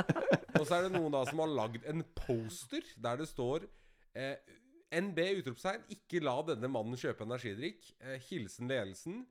[0.59, 3.67] og så er det noen da som har lagd en poster der det står
[4.15, 4.37] eh,
[4.93, 5.87] NB utropstegn.
[5.95, 7.87] Ikke la denne mannen kjøpe energidrikk.
[8.01, 9.23] Eh, hilsen ledelsen.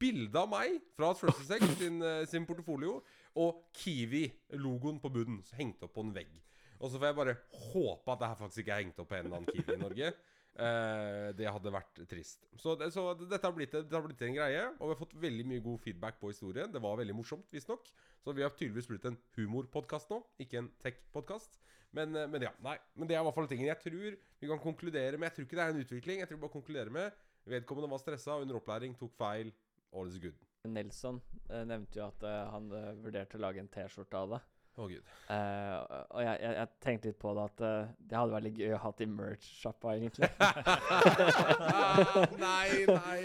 [0.00, 2.98] Bilde av meg fra Trusted Sex sin, eh, sin portefolio.
[3.40, 6.32] Og Kiwi-logoen på bunnen hengt opp på en vegg.
[6.80, 7.36] Og så får jeg bare
[7.72, 9.80] håpe at det her faktisk ikke er hengt opp på en eller annen Kiwi i
[9.80, 10.12] Norge.
[10.58, 12.42] Eh, det hadde vært trist.
[12.58, 15.14] Så, det, så dette, har blitt, dette, har blitt en greie, og vi har fått
[15.22, 16.72] veldig mye god feedback på historien.
[16.72, 17.86] Det var veldig morsomt, visstnok.
[18.20, 21.60] Så vi har tydeligvis blitt en humorpodkast nå, ikke en tech-podkast.
[21.96, 22.76] Men, eh, men ja, nei.
[22.94, 25.30] Men det er i hvert fall tingen jeg tror vi kan konkludere med.
[25.30, 26.22] Jeg tror ikke det er en utvikling.
[26.22, 29.48] Jeg tror bare konkludere med Vedkommende var stressa, under opplæring, tok feil.
[29.96, 30.36] All is good.
[30.68, 32.68] Nelson eh, nevnte jo at han
[33.00, 34.40] vurderte å lage en T-skjorte av det.
[34.80, 35.04] Å, gud.
[35.28, 35.84] Uh,
[36.16, 38.70] og jeg, jeg, jeg tenkte litt på det at uh, det hadde vært litt gøy
[38.72, 40.30] å ha i merch-sjappa, egentlig.
[42.40, 43.20] nei, nei,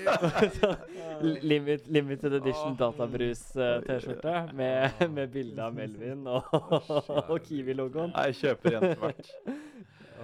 [1.24, 6.44] Li- Limit, limited edition oh, databrus-T-skjorte med, med bilde av Melvin og,
[7.32, 8.12] og Kiwi-logoen.
[8.12, 9.32] Jeg kjøper en hvert.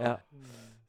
[0.01, 0.17] Ja.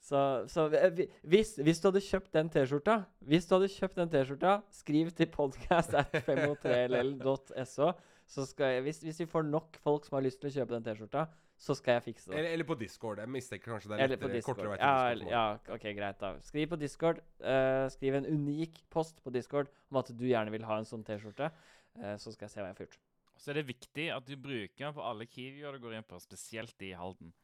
[0.03, 0.19] Så,
[0.51, 4.57] så eh, hvis, hvis du hadde kjøpt den T-skjorta Hvis du hadde kjøpt den T-skjorta,
[4.75, 7.93] skriv til podcast at 503ll.so.
[8.33, 10.73] Så skal jeg, hvis, hvis vi får nok folk som har lyst til å kjøpe
[10.73, 11.27] den T-skjorta,
[11.62, 12.38] så skal jeg fikse det.
[12.38, 13.21] Eller, eller på Discord.
[13.23, 15.35] Jeg mistenker kanskje det er Eller på lettere, kortere vei til ja, Discord.
[15.35, 16.31] ja, ok, greit, da.
[16.49, 17.21] Skriv på Discord.
[17.45, 21.05] Uh, skriv en unik post på Discord om at du gjerne vil ha en sånn
[21.07, 21.53] T-skjorte.
[22.01, 22.99] Uh, så skal jeg se hva jeg får gjort.
[23.42, 26.18] Så er det viktig at du bruker den på alle Kiwier du går inn på,
[26.25, 27.35] spesielt i Halden.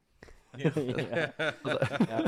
[0.57, 0.71] Ja.
[2.09, 2.19] Ja.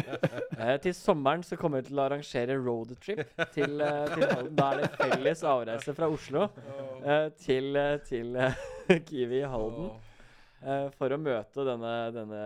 [0.62, 3.24] Eh, til sommeren så kommer vi til å arrangere roadtrip
[3.56, 4.52] til, uh, til.
[4.58, 6.46] Da er det felles avreise fra Oslo
[7.02, 8.62] eh, til, eh, til eh,
[9.10, 9.90] Kiwi i Halden.
[10.62, 12.44] eh, for å møte denne, denne,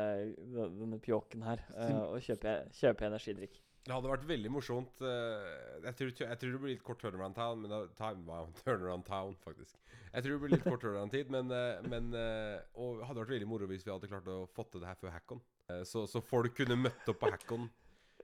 [0.56, 3.60] denne, pjåken her eh, og kjøpe, kjøpe energidrikk.
[3.86, 5.50] Det hadde vært veldig morsomt eh,
[5.84, 9.76] jeg, tror, jeg tror det blir litt kort turnaround town, men time, turnaround town, faktisk.
[10.16, 13.22] Jeg tror det blir litt kort turnaround tid, men, eh, men eh, Og det hadde
[13.26, 15.44] vært veldig moro hvis vi hadde klart å fått til det her før Hackon.
[15.72, 17.70] Eh, så, så folk kunne møtt opp på Hackon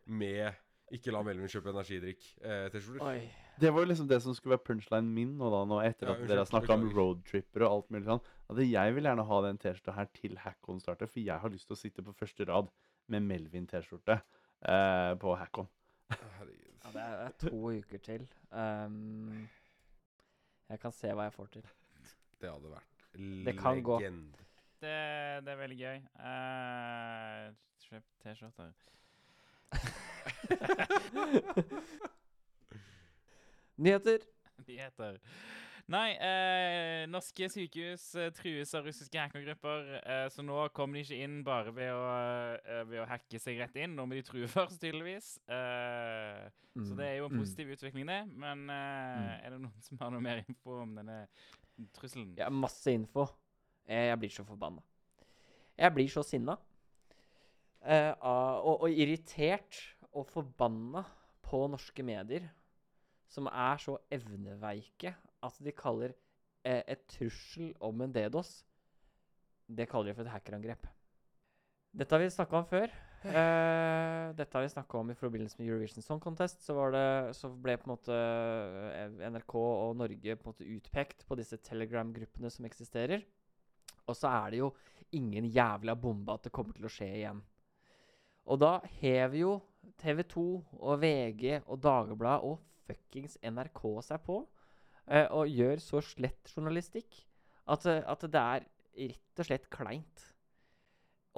[0.06, 0.54] med
[0.91, 3.15] 'Ikke la Melvin kjøpe energidrikk'-T-skjorter.
[3.15, 3.30] Eh,
[3.62, 6.13] Det var jo liksom det som skulle være punchlinen min nå, da, nå etter Ja,
[6.17, 8.21] at dere har snakka om roadtripper og alt mulig sånn.
[8.49, 11.67] At jeg vil gjerne ha den T-skjorta her til Hackon starter, for jeg har lyst
[11.69, 12.67] til å sitte på første rad
[13.08, 15.69] med Melvin-T-skjorte eh, på Hackon.
[16.12, 16.75] Herregud.
[16.84, 18.27] Ja, det er, det er to uker til.
[18.51, 19.47] Um,
[20.71, 21.69] jeg kan se hva jeg får til.
[22.41, 23.99] Det hadde vært Det kan gå.
[24.82, 24.98] Det,
[25.46, 26.00] det er veldig gøy.
[26.17, 27.54] Uh,
[27.86, 28.72] kjøp T-skjorter.
[33.82, 34.20] Nyheter.
[34.67, 35.17] Nyheter.
[35.91, 39.88] Nei, eh, norske sykehus eh, trues av russiske hackergrupper.
[40.00, 42.04] Eh, så nå kommer de ikke inn bare ved å,
[42.62, 43.96] eh, ved å hacke seg rett inn.
[43.98, 45.34] Nå må de true først, tydeligvis.
[45.52, 46.46] Eh,
[46.78, 47.39] Så det er jo en Mm.
[47.41, 48.22] positiv utvikling, det.
[48.32, 51.26] Men eh, er det noen som har noe mer info om denne
[51.98, 52.36] trusselen?
[52.38, 53.26] Ja, masse info.
[53.91, 54.82] Eh, Jeg blir så forbanna.
[55.77, 56.56] Jeg blir så sinna.
[57.82, 59.80] Eh, og, og irritert
[60.13, 61.04] og forbanna
[61.43, 62.47] på norske medier
[63.32, 66.13] som er så evneveike at de kaller
[66.67, 68.62] eh, et trussel om en DDoS,
[69.71, 70.89] det kaller de for et hackerangrep.
[71.91, 72.91] Dette har vi snakka om før.
[73.21, 76.63] Uh, dette har vi snakka om i forbindelse med Eurovision Song Contest.
[76.65, 81.25] Så, det, så ble på en måte eh, NRK og Norge på en måte utpekt
[81.27, 83.25] på disse Telegram-gruppene som eksisterer.
[84.12, 84.71] Og så er det jo
[85.17, 87.41] ingen jævla bombe at det kommer til å skje igjen.
[88.52, 89.56] Og da hever jo
[90.02, 90.45] TV 2
[90.82, 94.39] og VG og Dagbladet og fuckings NRK seg på
[95.08, 97.24] eh, og gjør så slett journalistikk
[97.71, 98.67] at, eh, at det er
[99.12, 100.26] rett og slett kleint.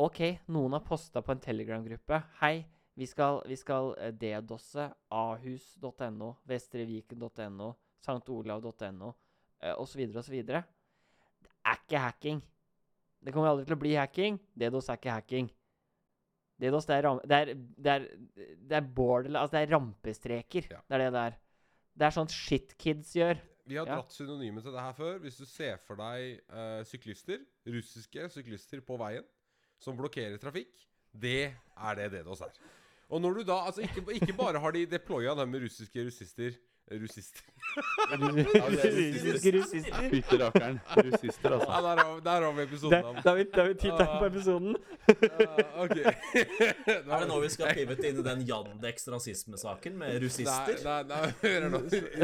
[0.02, 2.18] OK, noen har posta på en Telegram-gruppe.
[2.40, 2.64] Hei,
[2.98, 7.70] vi skal, vi skal eh, DDoSe ahus.no, vestreviken.no,
[8.02, 9.12] stolav.no
[9.62, 10.08] eh, osv.
[10.18, 10.40] osv.
[10.50, 12.42] Det er ikke hacking.
[13.24, 14.40] Det kommer aldri til å bli hacking.
[14.60, 15.48] DDoS er ikke hacking.
[16.62, 18.06] DDoS det er, ram det er, det er,
[18.70, 20.68] det er border, Altså, det er rampestreker.
[20.72, 20.82] Ja.
[20.88, 21.38] Det er det det er.
[21.94, 23.42] Det er sånn shitkids gjør.
[23.70, 23.96] Vi har Ja.
[23.96, 25.20] dratt synonymet til det her før.
[25.24, 29.24] Hvis du ser for deg uh, syklister, russiske syklister på veien,
[29.80, 30.72] som blokkerer trafikk,
[31.14, 32.54] det er det DDoS er.
[33.14, 36.56] Og når du da altså ikke, ikke bare har de deploya dem med russiske russister
[36.92, 37.42] Russister.
[38.20, 40.10] Russiske russister.
[40.10, 40.80] Fytti rakkeren.
[40.96, 41.72] Russister, Ja, altså.
[41.82, 44.76] der har, der har vi episoden da har vi, tittelen på episoden.
[44.76, 45.98] Uh, ok.
[47.14, 50.76] Er det nå vi skal pivote inn i den Jandex rasismesaken med russister?
[50.84, 51.82] Nei, nei, nei, hør nå.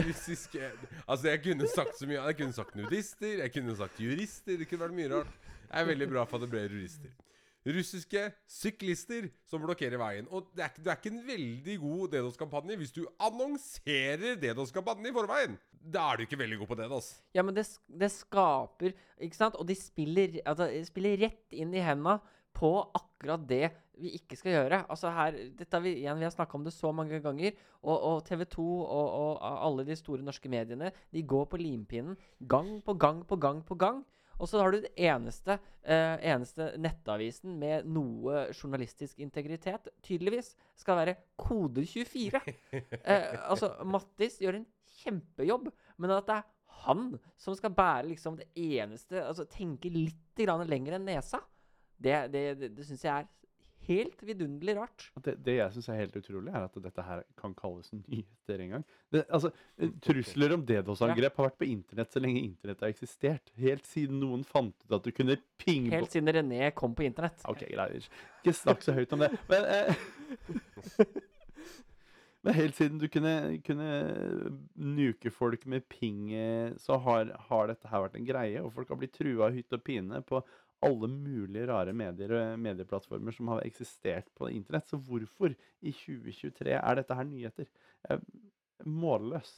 [0.10, 0.72] Russiske
[1.08, 2.20] Altså, jeg kunne sagt så mye.
[2.20, 4.60] Jeg kunne sagt nudister, jeg kunne sagt jurister.
[4.60, 5.34] Det kunne vært mye rart.
[5.70, 7.16] Jeg er veldig bra for at det ble jurister.
[7.68, 10.30] Russiske syklister som blokkerer veien.
[10.32, 15.16] Og det er, det er ikke en veldig god DDoS-kampanje hvis du annonserer DDoS-kampanjen i
[15.16, 15.58] forveien.
[15.80, 17.12] Da er du ikke veldig god på DDoS.
[17.36, 19.60] Ja, men det, det skaper Ikke sant?
[19.60, 22.20] Og de spiller, altså, de spiller rett inn i henda
[22.56, 23.70] på akkurat det
[24.00, 24.84] vi ikke skal gjøre.
[24.92, 27.58] Altså her, dette vi, igjen, vi har snakka om det så mange ganger.
[27.84, 32.16] Og, og TV 2 og, og alle de store norske mediene de går på limpinnen
[32.40, 34.02] gang på gang på gang på gang.
[34.40, 41.02] Og så har du den eneste, eh, eneste nettavisen med noe journalistisk integritet, tydeligvis, skal
[41.02, 42.42] være Kode24.
[43.10, 44.66] Eh, altså, Mattis gjør en
[45.00, 46.48] kjempejobb, men at det er
[46.86, 47.06] han
[47.40, 51.42] som skal bære liksom det eneste Altså tenke litt grann lenger enn nesa,
[52.00, 53.28] det, det, det, det syns jeg er
[53.90, 55.06] helt vidunderlig rart.
[55.26, 58.86] Det, det jeg syns er helt utrolig, er at dette her kan kalles nyheter engang.
[59.22, 63.52] Altså, eh, trusler om DDoS-angrep har vært på internett så lenge internett har eksistert.
[63.60, 67.42] Helt siden noen fant ut at du kunne pinge Helt siden René kom på internett.
[67.50, 68.08] OK, greier.
[68.40, 69.34] Ikke snakk så høyt om det.
[69.50, 71.10] Men, eh,
[72.46, 73.92] men helt siden du kunne, kunne
[74.78, 76.30] nuke folk med ping,
[76.80, 78.64] så har, har dette her vært en greie.
[78.64, 80.44] Og folk har blitt trua hytt og pine på
[80.86, 84.88] alle mulige rare medier og medieplattformer som har eksistert på internett.
[84.88, 87.68] Så hvorfor i 2023 er dette her nyheter?
[88.08, 88.22] Er
[88.88, 89.52] målløs.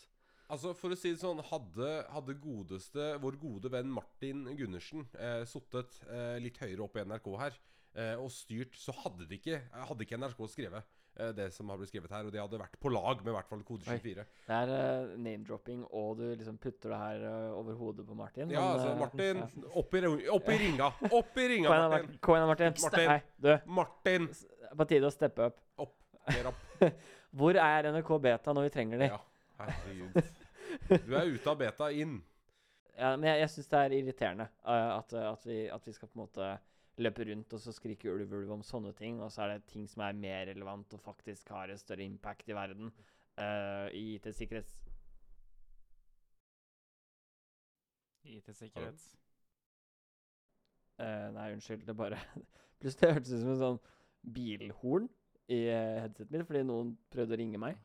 [0.52, 5.44] Altså, for å si det sånn, hadde, hadde godeste, vår gode venn Martin Gundersen eh,
[5.48, 7.56] sittet eh, litt høyere opp i NRK her
[7.96, 11.01] eh, og styrt, så hadde, de ikke, hadde ikke NRK skrevet eh,
[11.36, 12.28] det som har blitt skrevet her.
[12.28, 13.98] Og de hadde vært på lag med i hvert fall kode Oi.
[14.00, 14.26] 24.
[14.48, 18.54] Det er uh, name-dropping, og du liksom putter det her uh, over hodet på Martin.
[18.54, 19.74] Ja, men, altså, eh, Martin, ja.
[19.82, 20.04] opp i,
[20.38, 20.92] opp i ringa!
[21.10, 22.20] Opp i ringa, Martin!
[22.24, 22.78] Kom igjen, Martin.
[22.86, 23.10] Martin.
[23.12, 23.52] Hei, du.
[23.82, 24.30] Martin!
[24.78, 25.60] På tide å steppe opp.
[25.86, 25.98] Opp.
[26.30, 26.66] Mer opp.
[27.42, 29.12] Hvor er NRK Beta når vi trenger de?
[29.12, 29.22] Ja,
[29.62, 30.38] herregud.
[31.06, 32.20] Du er ute av beta, inn.
[32.96, 35.94] Ja, men jeg, jeg syns det er irriterende uh, at, eh, at, vi, at vi
[35.96, 36.50] skal på en måte
[37.02, 39.88] løpe rundt og så skriker ulv, ulv om sånne ting, og så er det ting
[39.90, 42.92] som er mer relevant og faktisk har et større impact i verden.
[43.38, 44.78] uh, I IT-sikkerhets...
[48.24, 49.08] IT-sikkerhet.
[51.02, 52.20] Uh, nei, unnskyld, det bare
[52.82, 53.80] Plutselig det hørtes ut som en sånn
[54.34, 55.08] bilhorn
[55.52, 57.80] i uh, headsetet mitt fordi noen prøvde å ringe meg.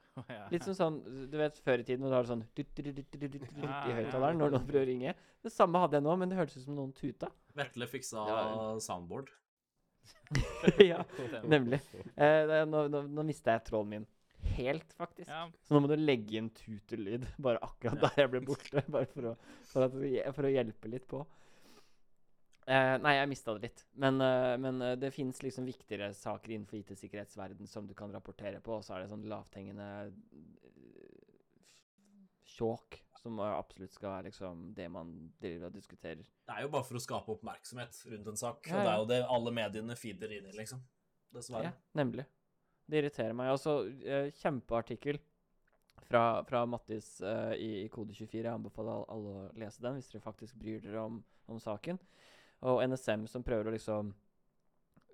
[0.52, 3.96] Litt som sånn Du vet før i tiden når du har sånn Ja, i ja,
[3.98, 5.16] høyttaleren når noen prøver å ringe.
[5.44, 7.29] Det samme hadde jeg nå, men det hørtes ut som noen tuta.
[7.59, 8.24] Vetle fiksa
[8.83, 9.33] soundboard.
[10.90, 11.02] ja,
[11.46, 11.81] nemlig.
[12.14, 14.07] Eh, nå nå, nå mista jeg tråden min
[14.57, 15.29] helt, faktisk.
[15.29, 18.83] Ja, Så nå må du legge inn tutelyd bare akkurat der jeg ble borte.
[18.92, 19.35] Bare for å,
[19.70, 19.96] for at,
[20.37, 21.24] for å hjelpe litt på.
[22.66, 23.85] Eh, nei, jeg mista det litt.
[24.02, 28.59] Men, uh, men uh, det fins liksom viktigere saker innenfor IT-sikkerhetsverden som du kan rapportere
[28.61, 29.87] på, og så er det sånn lavthengende
[32.57, 36.26] tjåk som absolutt skal være liksom det man driver og diskuterer.
[36.46, 38.66] Det er jo bare for å skape oppmerksomhet rundt en sak.
[38.70, 40.83] Ja, Og det er jo det alle mediene feeder inn i, liksom.
[41.35, 41.70] Dessverre.
[41.70, 42.26] Ja, nemlig.
[42.87, 43.50] Det irriterer meg.
[43.50, 43.81] Altså,
[44.42, 45.18] kjempeartikkel
[46.07, 47.16] fra, fra Mattis
[47.59, 48.44] i, i Kode24.
[48.44, 51.18] Jeg anbefaler alle å lese den hvis dere faktisk bryr dere om,
[51.50, 51.98] om saken.
[52.64, 54.14] Og NSM som prøver å liksom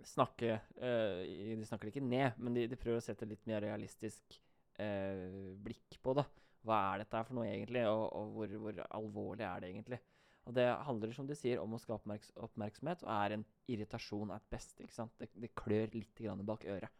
[0.06, 3.62] snakke eh, De snakker det ikke ned, men de, de prøver å sette litt mer
[3.64, 4.38] realistisk
[4.82, 5.28] eh,
[5.62, 6.26] blikk på det.
[6.62, 9.98] Hva er dette for noe egentlig, og, og hvor, hvor alvorlig er det egentlig?
[10.46, 14.34] Og det handler, som de sier, om å skape oppmerks oppmerksomhet, og er en irritasjon
[14.34, 14.82] at beste.
[14.82, 15.14] ikke sant?
[15.18, 16.90] Det, det klør litt grann bak øret.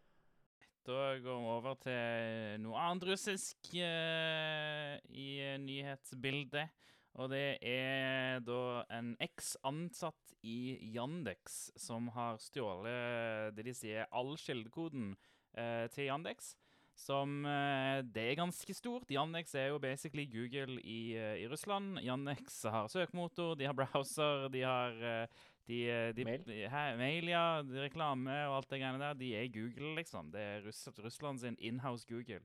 [0.82, 5.28] Da går vi over til noe annet russisk uh, i
[5.62, 6.72] nyhetsbildet.
[7.20, 14.32] Og det er da en eks-ansatt i Yandex som har stjålet det de sier all
[14.40, 15.12] kildekoden
[15.54, 16.54] eh, til Yandex.
[16.96, 19.08] Som eh, Det er ganske stort.
[19.12, 21.98] Yandex er jo basically Google i, eh, i Russland.
[22.04, 25.26] Yandex har søkemotor, de har browser, de har eh,
[25.68, 26.44] de, eh, de, Mail.
[26.48, 26.68] de-
[27.00, 27.62] mail, ja.
[27.62, 29.14] de- Reklame og alt det greiene der.
[29.20, 30.32] De er Google, liksom.
[30.32, 32.40] Det er Russ Russland sin inhouse Google.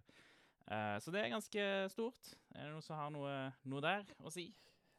[0.68, 2.34] Eh, så det er ganske stort.
[2.56, 3.36] Er det noen som har noe,
[3.70, 4.50] noe der å si?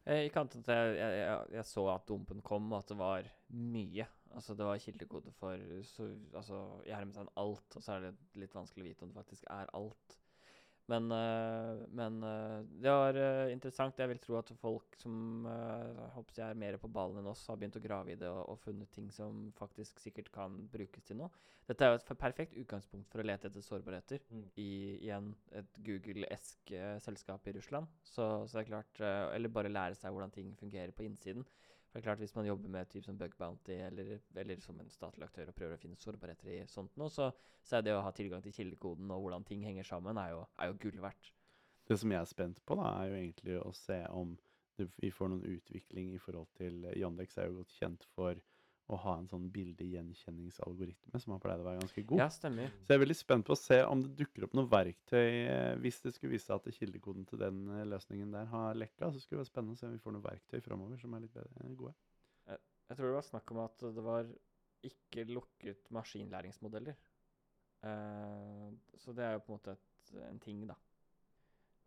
[0.08, 4.06] Eh, jeg, jeg, jeg, jeg så at dumpen kom, og at det var mye.
[4.32, 8.56] Altså, det var kildekode for så, altså, i hermetegn alt, og så er det litt
[8.56, 10.18] vanskelig å vite om det faktisk er alt.
[10.88, 13.98] Men, eh, men eh, det var eh, interessant.
[14.00, 15.44] Jeg vil tro at folk som
[16.14, 18.40] håper jeg er mer på ballen enn oss, har begynt å grave i det og,
[18.54, 21.28] og funnet ting som faktisk sikkert kan brukes til noe.
[21.68, 24.44] Dette er jo et perfekt utgangspunkt for å lete etter sårbarheter Mm.
[24.60, 24.70] i
[25.04, 26.72] igjen et Google-esk
[27.04, 27.88] selskap i Russland.
[28.02, 29.00] Så, så det er klart
[29.34, 31.46] Eller bare lære seg hvordan ting fungerer på innsiden.
[31.88, 34.80] For det er klart Hvis man jobber med typ som bug bounty eller, eller som
[34.80, 37.30] en statlig aktør og prøver å finne sårbarheter i sånt noe, så,
[37.64, 40.44] så er det å ha tilgang til kildekoden og hvordan ting henger sammen, er jo,
[40.60, 41.32] er jo gull verdt.
[41.88, 44.36] Det som jeg er spent på, da, er jo egentlig å se om
[45.00, 48.38] vi får noen utvikling i forhold til Yandex er jo godt kjent for
[48.88, 52.22] å ha en sånn bildegjenkjenningsalgoritme som har pleid å være ganske god.
[52.22, 52.70] Ja, stemmer.
[52.86, 55.74] Så jeg er veldig spent på å se om det dukker opp noe verktøy eh,
[55.82, 59.10] hvis det skulle vise seg at kildekoden til den eh, løsningen der har lekka.
[59.12, 61.24] Så skulle det være spennende å se om vi får noe verktøy framover som er
[61.26, 61.94] litt bedre, eh, gode.
[62.48, 64.28] Jeg tror det var snakk om at det var
[64.88, 66.96] ikke lukket maskinlæringsmodeller.
[67.84, 70.74] Uh, så det er jo på en måte et, en ting, da.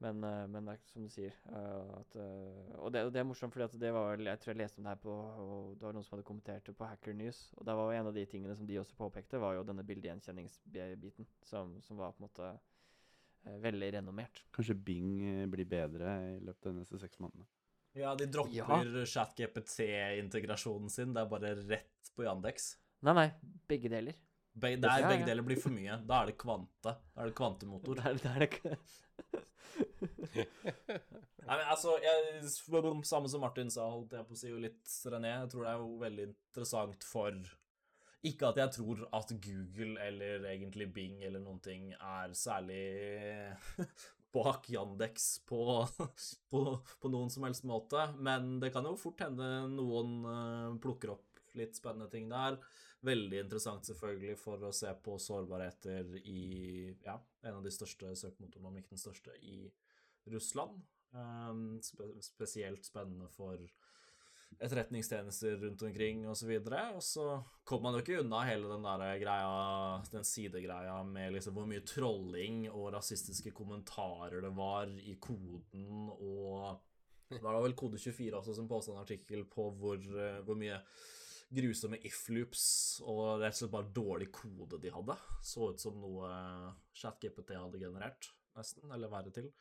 [0.01, 3.21] Men, eh, men det er som du sier eh, at, eh, og, det, og det
[3.21, 5.75] er morsomt, for det var vel Jeg tror jeg leste om det her på og
[5.77, 7.43] Det var noen som hadde kommentert det på Hacker News.
[7.59, 11.29] Og det var en av de tingene som de også påpekte, var jo denne bildegjenkjenningsbiten,
[11.45, 12.51] som, som var på en måte
[13.61, 14.43] veldig renommert.
[14.53, 15.13] Kanskje Bing
[15.49, 17.47] blir bedre i løpet av de neste seks månedene.
[17.97, 19.05] Ja, de dropper Ja.
[19.13, 21.13] ChatGPT-integrasjonen sin.
[21.13, 22.75] Det er bare rett på Yandex.
[23.05, 23.27] Nei, nei,
[23.69, 24.17] begge deler.
[24.53, 25.97] Be der Ja, begge deler blir for mye.
[26.07, 26.93] Da er det kvante.
[26.93, 27.95] Da er det kvantemotor.
[28.01, 28.77] Der, der er det
[31.41, 32.43] Nei, men altså, jeg,
[33.07, 35.33] Samme som Martin sa, holdt jeg på å si, og litt René.
[35.41, 37.39] Jeg tror det er jo veldig interessant for
[38.29, 42.83] Ikke at jeg tror at Google eller egentlig Bing eller noen ting er særlig
[44.35, 45.63] bak Yandex på,
[46.51, 46.61] på,
[47.01, 51.41] på noen som helst måte, men det kan jo fort hende noen eh, plukker opp
[51.59, 52.55] litt spennende ting der.
[53.01, 56.41] Veldig interessant selvfølgelig for å se på sårbarheter i
[57.01, 59.63] ja, en av de største søkemotorene, om ikke den største, i
[60.29, 60.83] Russland.
[61.11, 63.57] Um, spe spesielt spennende for
[64.59, 66.51] etterretningstjenester rundt omkring osv.
[66.61, 67.25] Og så
[67.67, 71.85] kommer man jo ikke unna hele den der greia, den sidegreia med liksom hvor mye
[71.87, 76.77] trolling og rasistiske kommentarer det var i koden, og
[77.31, 80.77] det var vel kode 24 også som postet en artikkel på hvor, eh, hvor mye
[81.51, 82.63] grusomme if-loops
[83.03, 85.17] og rett og slett bare dårlig kode de hadde.
[85.43, 86.29] Så ut som noe
[86.97, 89.51] ChatGPT hadde generert, nesten, eller verre til.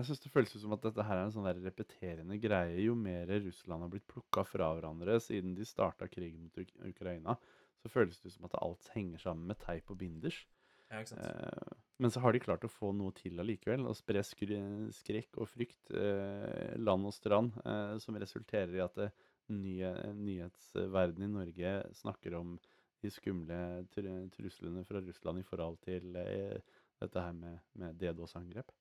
[0.00, 2.78] Jeg syns det føles ut som at dette her er en sånn der repeterende greie.
[2.86, 7.36] Jo mer Russland har blitt plukka fra hverandre siden de starta krigen mot Uk Ukraina,
[7.82, 10.40] så føles det ut som at alt henger sammen med teip og binders.
[10.88, 11.02] Ja?
[11.04, 14.54] Eh, men så har de klart å få noe til allikevel, og spre skr
[14.96, 19.10] skrekk og frykt eh, land og strand, eh, som resulterer i at det,
[19.54, 22.58] nye, nyhetsverden i Norge snakker om
[23.00, 23.56] de skumle
[23.94, 26.60] tr truslene fra Russland i forhold til eh,
[27.00, 28.72] dette her med, med DDoS-angrep.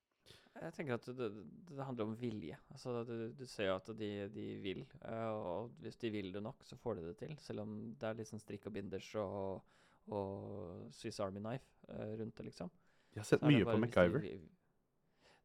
[0.60, 1.29] Jeg tenker at det,
[1.69, 2.58] det handler om vilje.
[2.73, 6.43] Altså, du, du ser jo at de, de vil, eh, og hvis de vil det
[6.43, 7.36] nok, så får de det til.
[7.39, 9.62] Selv om det er litt sånn strikk og binders og,
[10.12, 12.73] og Swiss Army Knife eh, rundt det, liksom.
[13.13, 14.25] De har sett mye på MacGyver.
[14.25, 14.34] De,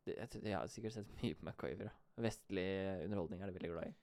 [0.09, 1.93] de jeg, jeg har sikkert sett mye på MacGyver.
[1.93, 1.95] Ja.
[2.25, 2.67] Vestlig
[3.07, 3.95] underholdning er de veldig glad i.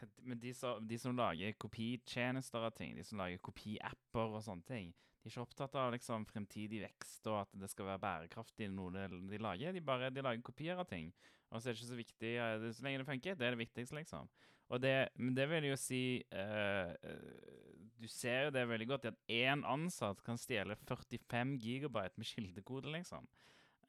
[0.28, 4.66] Men de som, de som lager kopitjenester av ting, de som lager kopiapper og sånne
[4.68, 8.70] ting, de er ikke opptatt av liksom fremtidig vekst og at det skal være bærekraftig
[8.72, 9.74] noe de, lager.
[9.76, 11.10] De bare de lager kopier av ting.
[11.50, 13.64] Og så er det ikke så viktig eh, Så lenge det funker, det er det
[13.64, 14.30] viktigste, liksom.
[14.70, 16.92] Og det, men det vil jo si eh,
[18.00, 22.30] Du ser jo det veldig godt i at én ansatt kan stjele 45 gigabyte med
[22.30, 23.26] kildekode, liksom.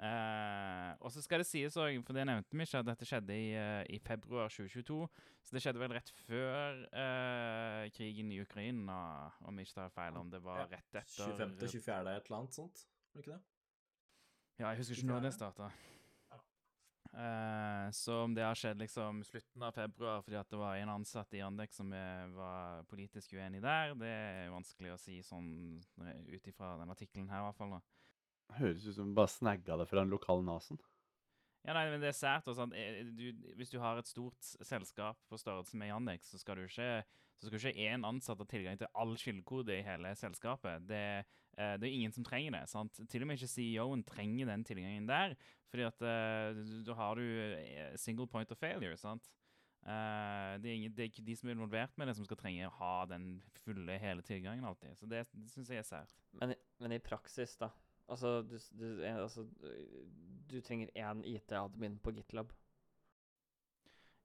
[0.02, 3.36] Eh, og så skal det sies òg, for det nevnte vi ikke, at dette skjedde
[3.38, 4.98] i, uh, i februar 2022.
[5.46, 8.98] Så det skjedde vel rett før uh, krigen i Ukraina,
[9.46, 10.18] om jeg ikke tar feil.
[10.18, 11.54] Om det var rett etter 25.
[11.78, 12.16] 24.
[12.16, 12.84] et eller annet sånt,
[13.14, 13.42] var det ikke det?
[14.58, 15.72] Ja, jeg husker ikke når det starta.
[17.92, 21.34] Så om det har skjedd liksom slutten av februar fordi at det var en ansatt
[21.36, 21.90] i Andek som
[22.38, 25.50] var politisk uenig der, det er vanskelig å si sånn
[25.98, 27.76] ut ifra den artikkelen her, i hvert fall.
[27.76, 28.01] da.
[28.58, 30.80] Høres ut som du bare snagga det fra den lokale nasen.
[31.62, 32.48] Ja, nei, men det er sært.
[32.50, 36.42] også at, eh, du, hvis du har et stort selskap på størrelse med Yandex, så
[36.42, 37.04] skal du ikke
[37.42, 40.84] så skal ikke én ansatt ha tilgang til all skyldkode i hele selskapet.
[40.86, 41.26] Det,
[41.58, 42.70] eh, det er ingen som trenger det.
[42.70, 43.00] sant?
[43.10, 45.34] Til og med ikke CEO-en trenger den tilgangen der,
[45.72, 47.26] fordi at eh, da har du
[47.98, 48.98] single point of failure.
[48.98, 49.32] sant?
[49.82, 52.38] Eh, det, er ingen, det er ikke de som er involvert med det, som skal
[52.38, 54.94] trenge å ha den fulle, hele tilgangen alltid.
[55.00, 56.14] Så det, det syns jeg er sært.
[56.38, 57.72] Men, men i praksis, da.
[58.12, 59.46] Altså, du, du, altså,
[60.52, 62.52] du trenger én IT-admin på GitLab.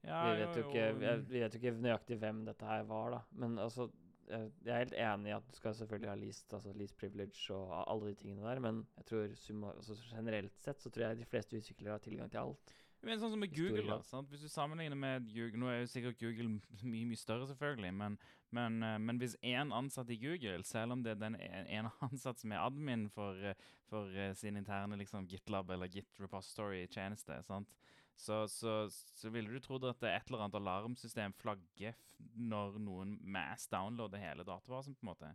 [0.06, 2.84] Ja, vi, vet jo jo, ikke, vi, vi vet jo ikke nøyaktig hvem dette her
[2.86, 3.20] var, da.
[3.42, 3.88] Men altså,
[4.28, 7.84] jeg er helt enig i at du skal selvfølgelig ha least, altså least privilege og
[7.92, 11.30] alle de tingene der, men jeg tror summa, altså generelt sett så tror jeg de
[11.30, 12.74] fleste utviklere har tilgang til alt.
[13.06, 14.00] Men sånn som med Google, da.
[14.02, 14.30] Sant?
[14.32, 16.48] Hvis du sammenligner med Google Nå er jo sikkert Google
[16.92, 18.16] mye mye større, selvfølgelig, men,
[18.56, 22.42] men, eh, men hvis én ansatt i Google, selv om det er den ene ansatt
[22.42, 27.70] som er admin for, eh, for eh, sin interne liksom, GitLab eller Git repository-tjeneste, sant?
[28.16, 31.94] Så, så, så ville du trodd at det et eller annet alarmsystem flagger
[32.34, 35.34] når noen mass downloader hele databasen, på en måte.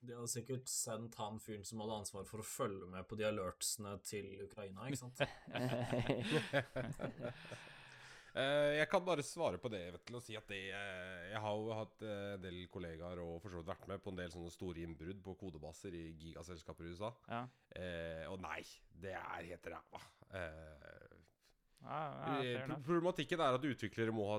[0.00, 3.26] De hadde sikkert sendt han fyren som hadde ansvar for å følge med på de
[3.26, 5.18] alertsene til Ukraina, ikke sant?
[8.38, 11.40] Eh, jeg kan bare svare på det vet du, og si at det eh, Jeg
[11.42, 14.20] har jo hatt eh, en del kollegaer og for så vidt vært med på en
[14.20, 17.10] del sånne store innbrudd på kodebaser i gigaselskaper i USA.
[17.32, 17.40] Ja,
[17.78, 18.60] Eh, og nei,
[19.00, 20.00] det er helt ræva.
[20.34, 21.18] Eh,
[21.82, 21.98] ja,
[22.42, 22.78] ja.
[22.84, 24.38] Problematikken er at utviklere må ha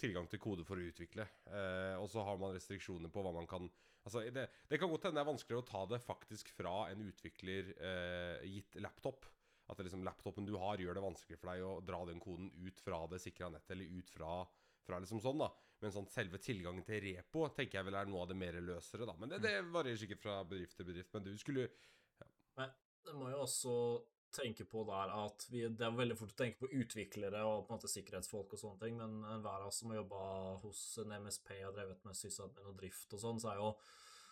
[0.00, 1.26] tilgang til kode for å utvikle.
[1.50, 3.68] Eh, og så har man restriksjoner på hva man kan
[4.06, 7.04] Altså, det, det kan godt hende det er vanskeligere å ta det faktisk fra en
[7.04, 9.26] utvikler eh, gitt laptop.
[9.70, 12.48] At det liksom laptopen du har, gjør det vanskelig for deg å dra den koden
[12.64, 14.38] ut fra det sikra nettet, eller ut fra,
[14.86, 15.50] fra liksom sånn, da.
[15.80, 19.06] Men sånn selve tilgangen til repo tenker jeg vel er noe av det mer løsere,
[19.08, 19.14] da.
[19.20, 21.12] Men det, det varierer sikkert fra bedrift til bedrift.
[21.14, 21.68] Men du skulle
[23.06, 23.74] Det må jo også
[24.34, 27.72] tenke på der at vi, det er veldig fort å tenke på utviklere og på
[27.72, 30.20] en måte sikkerhetsfolk og sånne ting, men enhver av oss som har jobba
[30.64, 33.72] hos en MSP og drevet med sysadmin og drift og sånn, så er jo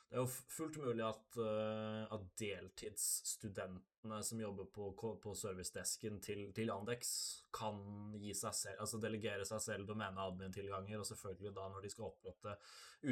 [0.09, 4.87] det er jo fullt mulig at, eh, at deltidsstudentene som jobber på,
[5.21, 7.11] på servicedesken til, til Andex,
[7.53, 7.77] kan
[8.17, 12.57] gi seg selv, altså delegere seg selv domene-admin-tilganger, og selvfølgelig da når de skal opprette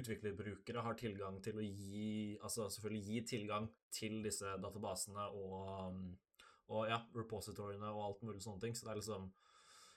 [0.00, 6.00] utviklerbrukere, har tilgang til å gi Altså selvfølgelig gi tilgang til disse databasene og,
[6.68, 8.74] og ja, repositoriene og alt mulig sånne ting.
[8.76, 9.30] Så det er liksom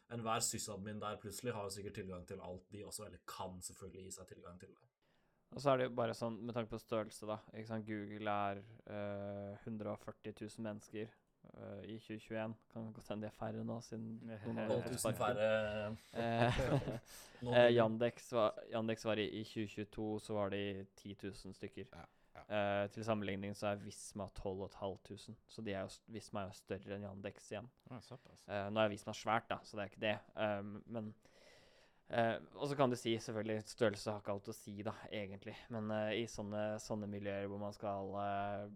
[0.10, 4.08] Enhver sysadmin der plutselig har jo sikkert tilgang til alt, de også, eller kan selvfølgelig
[4.08, 4.88] gi seg tilgang til det.
[5.52, 7.40] Og så er det jo bare sånn, med tanke på størrelse, da.
[7.54, 7.86] Ikke sant?
[7.86, 11.08] Google er øh, 140 000 mennesker
[11.54, 12.56] øh, i 2021.
[12.74, 15.50] Kan godt hende de er færre nå, siden noen har 12 000 færre
[16.20, 16.62] Eh,
[17.54, 20.64] eh, Yandex, var, Yandex var i, i 2022, så var de
[20.96, 21.86] 10 000 stykker.
[21.94, 22.06] Ja,
[22.50, 26.96] Eh, til sammenligning så er Visma 12500, så de er jo, Visma er jo større
[26.96, 27.68] enn Yandex igjen.
[28.02, 28.42] Såpass.
[28.50, 30.16] Eh, nå er Visma svært, da, så det er ikke det.
[30.34, 31.12] Um, men
[32.10, 35.54] uh, Og så kan du si selvfølgelig størrelse har ikke alt å si, da, egentlig.
[35.76, 38.18] Men i sånne, sånne miljøer hvor man skal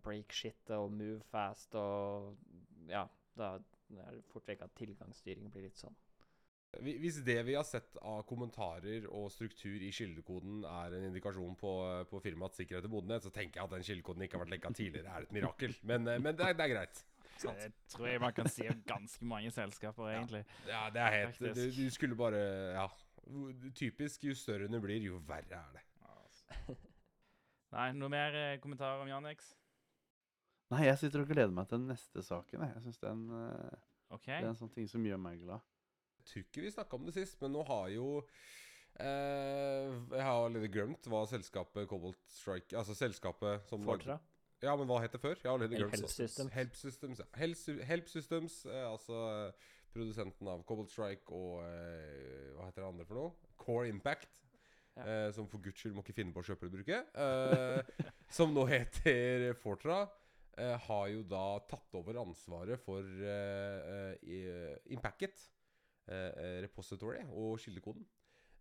[0.05, 2.35] break shit og move fast og
[2.91, 3.07] Ja,
[3.39, 5.97] da er det fort vekk at tilgangsstyring blir litt sånn.
[6.81, 11.55] Hvi- Hvis det vi har sett av kommentarer og struktur i kildekoden er en indikasjon
[11.59, 11.71] på,
[12.09, 14.71] på firmaets sikkerhet og modenhet, så tenker jeg at den kildekoden ikke har vært lekka
[14.73, 15.75] tidligere, er et mirakel.
[15.83, 17.03] Men, eh, men det, er, det er greit.
[17.43, 20.43] Det tror jeg man kan si om ganske mange selskaper, egentlig.
[20.69, 22.43] Ja, det er helt du, du skulle bare
[22.77, 22.87] Ja.
[23.75, 25.83] Typisk, jo større den blir, jo verre er det.
[27.73, 29.53] Nei, noe mer eh, kommentarer om Janex?
[30.73, 32.65] Nei, jeg sitter og gleder meg til den neste saken.
[32.65, 35.63] Jeg, syns synes det er, eh, det er en sånn ting som gjør meg glad.
[36.29, 38.07] Tror ikke vi snakka om det sist, men nå har jo
[38.99, 44.19] eh, Jeg har allerede glemt hva selskapet Cobalt Strike Altså selskapet som Fortra?
[44.63, 45.35] Ja, men hva het det før?
[45.35, 46.13] Jeg har allerede Help glemt det.
[46.15, 46.53] Systems.
[46.55, 47.19] Help Systems.
[47.19, 47.25] ja.
[47.35, 49.17] Help, Help Systems, eh, altså
[49.49, 53.33] eh, produsenten av Cobalt Strike og eh, Hva heter det andre for noe?
[53.59, 54.39] Core Impact.
[54.95, 55.03] Ja.
[55.09, 57.01] Eh, som for guds skyld må ikke finne på å kjøpe eller bruke.
[57.25, 58.07] Eh,
[58.37, 60.05] som nå heter Fortra.
[60.55, 65.62] eh, har jo da tatt over ansvaret for eh, eh, Impacket, eh, eh,
[66.63, 68.03] repository og kildekoden.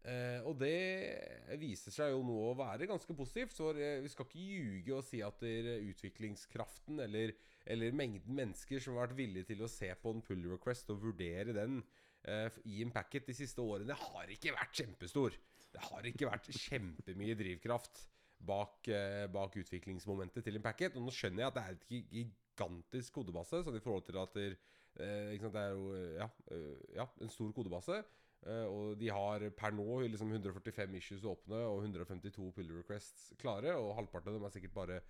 [0.03, 3.55] Uh, og det viser seg jo nå å være ganske positivt.
[3.55, 7.35] Så eh, vi skal ikke ljuge og si at utviklingskraften eller,
[7.71, 11.05] eller mengden mennesker som har vært villige til å se på en pull request og
[11.05, 11.79] vurdere den
[12.27, 15.39] uh, i packet de siste årene, har ikke vært kjempestor.
[15.73, 18.03] Det har ikke vært kjempemye drivkraft
[18.43, 20.99] bak, uh, bak utviklingsmomentet til en packet.
[20.99, 24.35] Og nå skjønner jeg at det er et gigantisk kodebase, sånn i forhold til at
[24.35, 24.71] der, eh?
[24.97, 28.03] Det er jo eh, ja, eh, ja, en stor kodebase.
[28.47, 33.77] eh, og de har per nå liksom 145 issues åpne og 152 pull requests klare.
[33.77, 35.03] Og halvparten av dem er sikkert bare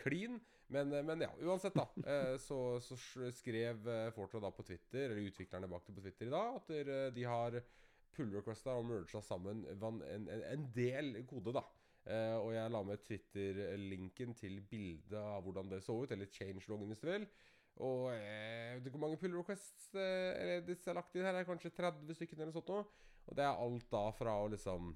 [0.00, 0.40] clean.
[0.68, 1.86] Men, eh, men ja, uansett, da.
[2.12, 2.98] eh, så, så
[3.34, 7.14] skrev eh, Fortra da på Twitter, eller utviklerne bak det på Twitter i dag, at
[7.14, 7.60] de har
[8.16, 11.66] pull requesta og merga sammen en, en, en del kode, da.
[12.06, 16.92] Uh, og jeg la med Twitter-linken til bildet av hvordan det så ut, eller change-loggen
[16.92, 17.24] hvis du vil.
[17.84, 18.20] Og eh,
[18.70, 21.36] jeg vet ikke hvor mange pull requests eh, eller disse er lagt inn her.
[21.36, 22.94] Er kanskje 30 stykker eller noe sånt.
[23.26, 24.92] Og det er alt da fra å liksom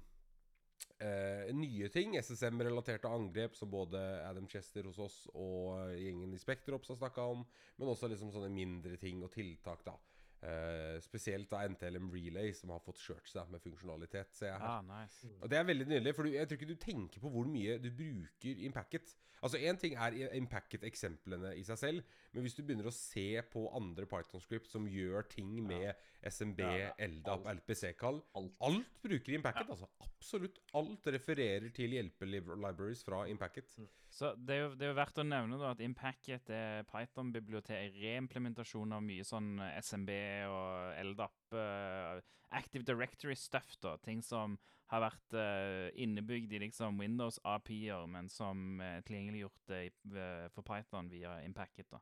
[1.03, 6.93] eh, nye ting, SSM-relaterte angrep, som både Adam Chester hos oss og gjengen i Spektrops
[6.93, 7.43] har snakka om,
[7.77, 9.97] men også liksom sånne mindre ting og tiltak, da.
[10.43, 14.79] Eh, spesielt av NTLM Relay, som har fått skjørt seg med funksjonalitet, ser jeg her.
[14.79, 15.27] Ah, nice.
[15.39, 17.75] Og det er veldig nydelig, for du, jeg tror ikke du tenker på hvor mye
[17.77, 19.13] du bruker Impacket.
[19.43, 23.41] Altså Én ting er i- Impacket-eksemplene i seg selv, men hvis du begynner å se
[23.53, 25.93] på andre Python-script som gjør ting med
[26.29, 27.47] SMB, Ja, LDAP.
[27.55, 28.55] LPC-kall Alt.
[28.61, 29.69] Alt bruker Impacket.
[29.69, 33.71] altså Absolutt alt refererer til hjelpelibraries fra Impacket.
[34.11, 37.95] Så det er, jo, det er jo verdt å nevne da at Impacket er Python-bibliotek,
[38.03, 40.11] reimplementasjon av mye sånn SMB
[40.51, 43.95] og LDAP, eh, Active Directory-stuff, da.
[44.03, 44.59] Ting som
[44.91, 51.07] har vært uh, innebygd i liksom Windows API-er, men som er tilgjengeliggjort uh, for Python
[51.11, 51.87] via Impacket.
[51.93, 52.01] da.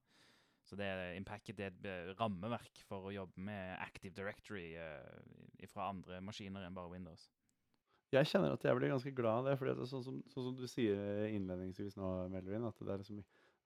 [0.70, 5.68] Så det er, Impacket er et eh, rammeverk for å jobbe med Active Directory eh,
[5.72, 7.26] fra andre maskiner enn bare Windows.
[8.14, 9.58] Jeg kjenner at jeg blir ganske glad av det.
[9.58, 13.20] fordi det sånn som, sånn som du sier innledningsvis nå, Melvin, at det er liksom,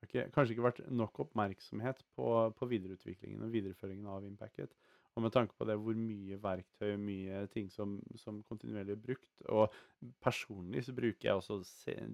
[0.04, 4.76] okay, kanskje ikke vært nok oppmerksomhet på, på videreutviklingen og videreføringen av Impacket.
[5.14, 9.34] Og med tanke på det hvor mye verktøy, mye ting som, som kontinuerlig er brukt.
[9.54, 9.76] Og
[10.24, 11.60] personlig så bruker jeg også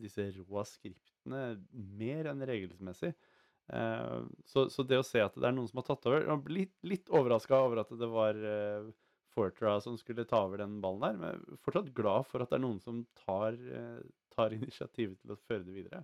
[0.01, 3.13] disse rå skriptene mer enn regelsmessig.
[3.73, 6.41] Eh, så, så det å se at det er noen som har tatt over Jeg
[6.45, 8.87] ble litt, litt overraska over at det var eh,
[9.29, 12.63] Fortra som skulle ta over den ballen der, men fortsatt glad for at det er
[12.63, 13.99] noen som tar, eh,
[14.33, 16.01] tar initiativet til å føre det videre.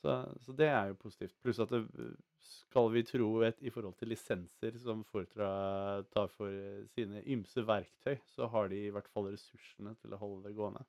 [0.00, 0.12] Så,
[0.44, 1.34] så det er jo positivt.
[1.44, 1.80] Pluss at det,
[2.40, 5.50] skal vi tro et, i forhold til lisenser som Fortra
[6.12, 6.52] tar for
[6.94, 10.84] sine ymse verktøy, så har de i hvert fall ressursene til å holde det gående.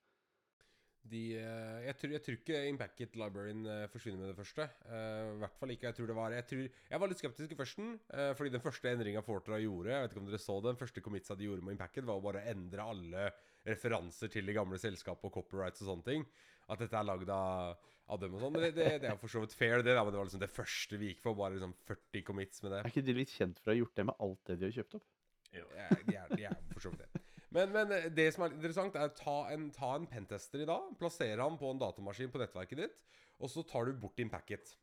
[1.10, 4.68] De, eh, jeg, tror, jeg tror ikke Impacket Libraryen eh, forsvinner med det første.
[4.86, 5.88] Uh, I hvert fall ikke.
[5.89, 8.64] Jeg tror det var Jeg, tror, jeg var litt skeptisk i førsten, uh, fordi den
[8.64, 11.66] første endringa Fortra gjorde Jeg vet ikke om dere så den første commitsa de gjorde
[11.66, 13.32] med Impacket, var å bare endre alle
[13.66, 16.28] referanser til de gamle selskapene og copyrights og sånne ting.
[16.72, 17.82] At dette er lagd av,
[18.14, 18.56] av dem og sånn.
[18.56, 19.95] Men det, det, det er for så vidt fair, det.
[19.97, 21.38] Da, men det var liksom det første vi gikk for.
[21.38, 22.84] Bare liksom 40 commits med det.
[22.84, 24.78] Er ikke de litt kjent for å ha gjort det med alt det de har
[24.78, 25.10] kjøpt opp?
[25.52, 25.68] Jo.
[25.76, 27.20] Ja, de er, de er for så vidt det.
[27.56, 30.93] Men, men eh, det som er interessant, er ta en, ta en pentester i dag,
[30.99, 33.04] plassere han på en datamaskin på nettverket ditt,
[33.41, 34.76] og så tar du bort din packet.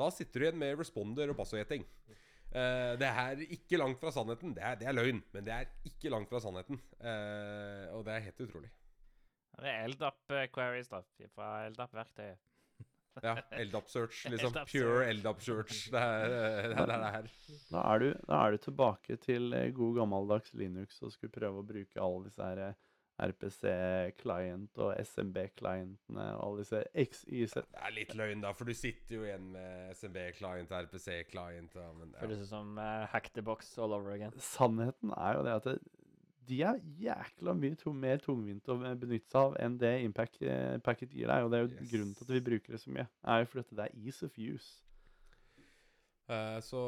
[0.00, 1.86] Da sitter du igjen med responder og passordgjeting.
[2.50, 4.56] Uh, det er ikke langt fra sannheten.
[4.56, 6.80] Det er, det er løgn, men det er ikke langt fra sannheten.
[6.98, 8.70] Uh, og det er helt utrolig.
[9.60, 11.02] Det er LDAP-queries da,
[11.34, 12.40] fra LDAP-verktøyet.
[13.22, 14.22] Ja, Eldap-search.
[14.32, 14.52] liksom.
[14.54, 15.80] LDAP Pure Eldap-search.
[15.92, 17.32] Det er det, er det her.
[17.70, 21.62] Da er, du, da er du tilbake til eh, god gammeldags Linux og skulle prøve
[21.62, 22.78] å bruke alle disse her eh,
[23.20, 27.58] RPC-client og SMB-clientene og alle disse XYZ.
[27.66, 32.14] Det er litt løgn, da, for du sitter jo igjen med SMB-client, RPC-client ja, men,
[32.14, 32.22] ja.
[32.22, 34.32] Føles ut som uh, hack the box all over again.
[34.40, 35.76] Sannheten er jo det at det,
[36.50, 40.76] de er jækla mye tung, mer tungvint å benytte seg av enn det Impact eh,
[40.84, 41.40] Packet gir deg.
[41.46, 41.90] Og det er jo Yes.
[41.94, 43.06] grunnen til at vi bruker det så mye.
[43.24, 44.70] er jo fordi det er ease of use.
[46.30, 46.80] Eh, Så,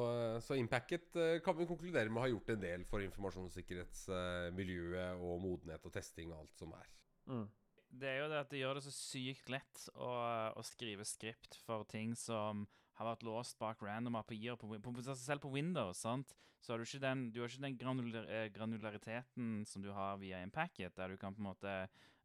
[0.44, 5.40] så Impacket eh, kan vi konkludere med å ha gjort en del for informasjonssikkerhetsmiljøet og
[5.42, 6.86] modenhet og testing og alt som er.
[7.30, 7.48] Mm.
[7.92, 10.08] Det er jo det at det gjør det så sykt lett å,
[10.56, 12.62] å skrive skript for ting som
[12.98, 14.58] har vært låst bak random API-er.
[14.58, 16.34] Altså selv på Windows sant?
[16.62, 20.20] så har du ikke den, du har ikke den granular, eh, granulariteten som du har
[20.20, 21.72] via en packet, der du kan på en måte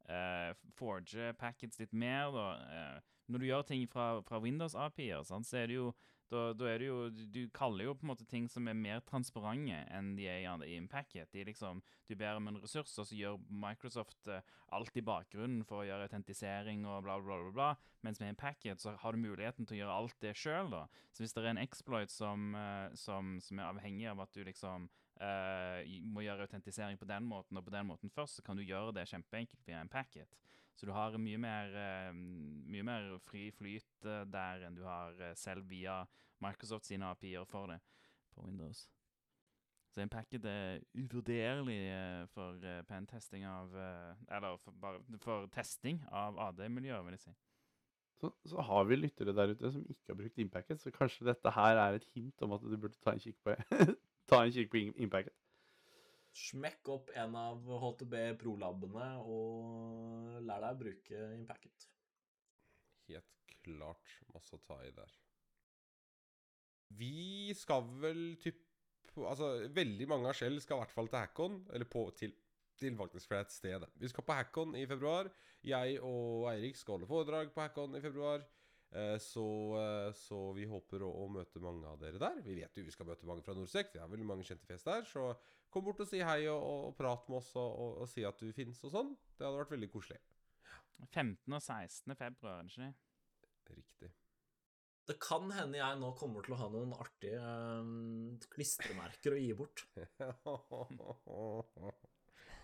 [0.09, 2.30] uh, forge packets litt mer.
[2.36, 2.45] Da.
[2.61, 5.89] Uh, når du gjør ting fra, fra Windows API-er, så er det jo
[6.32, 9.00] da, da er det jo du, kaller jo på en måte ting som er mer
[9.08, 11.30] transparente enn de er i, en packet.
[11.32, 14.44] De liksom, du ber om en ressurs, og så gjør Microsoft eh,
[14.76, 17.54] alt i bakgrunnen for å gjøre autentisering og bla, bla, bla.
[17.56, 17.70] bla.
[18.06, 20.86] Mens med en packet så har du muligheten til å gjøre alt det sjøl, da.
[21.16, 24.44] Så hvis det er en exploit som, eh, som, som er avhengig av at du
[24.48, 24.90] liksom
[25.22, 28.66] uh, må gjøre autentisering på den måten og på den måten først, så kan du
[28.66, 30.38] gjøre det kjempeenkelt via en packet.
[30.78, 35.18] Så du har mye mer, eh, mye mer fri flyt eh, der enn du har
[35.26, 36.04] eh, selv via
[36.44, 37.80] Microsoft sine API-er for det
[38.36, 38.84] på Windows.
[39.90, 41.80] Så en packet er uvurderlig
[42.30, 43.72] for pentesting av
[44.30, 47.34] Eller for, bare, for testing av AD-miljøer, vil jeg si.
[48.22, 51.52] Så, så har vi lyttere der ute som ikke har brukt Impacket, så kanskje dette
[51.54, 53.56] her er et hint om at du burde ta en kikk på,
[54.30, 55.34] ta en kikk på im- Impact.
[56.38, 61.88] Smekk opp en av HTB Pro-labene og lær deg å bruke Impacket.
[63.10, 65.16] Helt klart masse å ta i der.
[66.98, 68.64] Vi skal vel typ
[69.18, 71.56] Altså, veldig mange av Shell skal i hvert fall til Hackon.
[71.74, 72.36] Eller på til,
[72.78, 73.88] til faktisk fra et sted.
[73.98, 75.32] Vi skal på Hackon i februar.
[75.66, 78.46] Jeg og Eirik skal holde foredrag på Hackon i februar.
[78.92, 79.48] Eh, så,
[79.82, 82.44] eh, så vi håper å, å møte mange av dere der.
[82.46, 83.90] Vi vet jo vi skal møte mange fra Norsec.
[83.96, 85.10] Vi har veldig mange kjente fjes der.
[85.10, 85.32] Så
[85.74, 88.24] kom bort og si hei og, og, og prat med oss og, og, og si
[88.28, 89.11] at du fins og sånn.
[89.38, 90.20] Det hadde vært veldig koselig.
[91.11, 91.53] 15.
[91.53, 92.15] og 16.
[92.18, 92.93] februar, ikke det?
[93.78, 94.09] Riktig.
[95.07, 99.53] Det kan hende jeg nå kommer til å ha noen artige eh, klistremerker å gi
[99.55, 99.86] bort.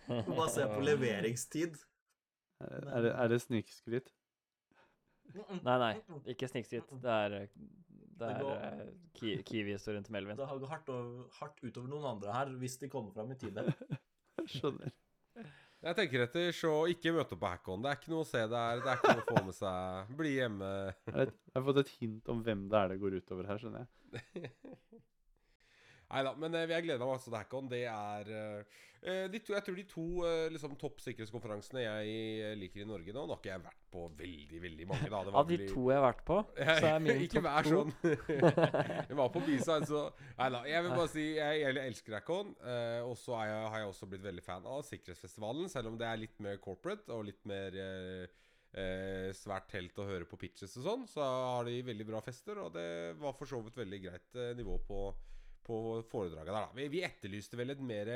[0.08, 1.78] Bare se på leveringstid.
[2.60, 4.12] Er, det- er, det, er det snikskryt?
[5.64, 5.94] Nei, nei,
[6.34, 6.90] ikke snikskritt.
[7.02, 7.36] Det er,
[8.18, 10.36] det er går- eh, ki Kiwi-historien til Melvin.
[10.38, 13.38] Det har gått hardt, over- hardt utover noen andre her, hvis de kommer fram i
[13.40, 13.64] tide.
[14.54, 14.92] Skjønner.
[15.84, 17.82] Jeg tenker etter, så ikke møte opp på Hackon.
[17.84, 18.78] Det er ikke noe å se der.
[18.80, 20.12] Det er ikke noe å få med seg.
[20.16, 20.70] Bli hjemme.
[21.12, 24.52] Jeg har fått et hint om hvem det er det går utover her, skjønner jeg.
[26.14, 27.68] Nei da, men eh, jeg gleder meg masse til Hackon.
[27.72, 32.52] Det er eh, de to, Jeg tror de to eh, liksom, topp sikkerhetskonferansene jeg eh,
[32.56, 35.20] liker i Norge nå Nå har ikke jeg vært på veldig, veldig mange, da.
[35.26, 36.38] Det var Av de veldig- to jeg har vært på,
[36.80, 37.92] så er min ikke topp vær to sånn.
[39.10, 40.04] jeg var på B-side, så
[40.38, 40.62] Nei da.
[40.70, 42.54] Jeg vil bare si jeg, jeg elsker Hackon.
[42.62, 46.22] Eh, og så har jeg også blitt veldig fan av Sikkerhetsfestivalen, selv om det er
[46.24, 48.40] litt mer corporate og litt mer eh,
[48.78, 51.04] eh, svært telt å høre på pitches og sånn.
[51.10, 52.88] Så har de veldig bra fester, og det
[53.20, 55.04] var for så vidt veldig greit eh, nivå på
[55.64, 55.76] på
[56.10, 56.72] foredraget der, da.
[56.76, 58.10] Vi, vi etterlyste vel et mer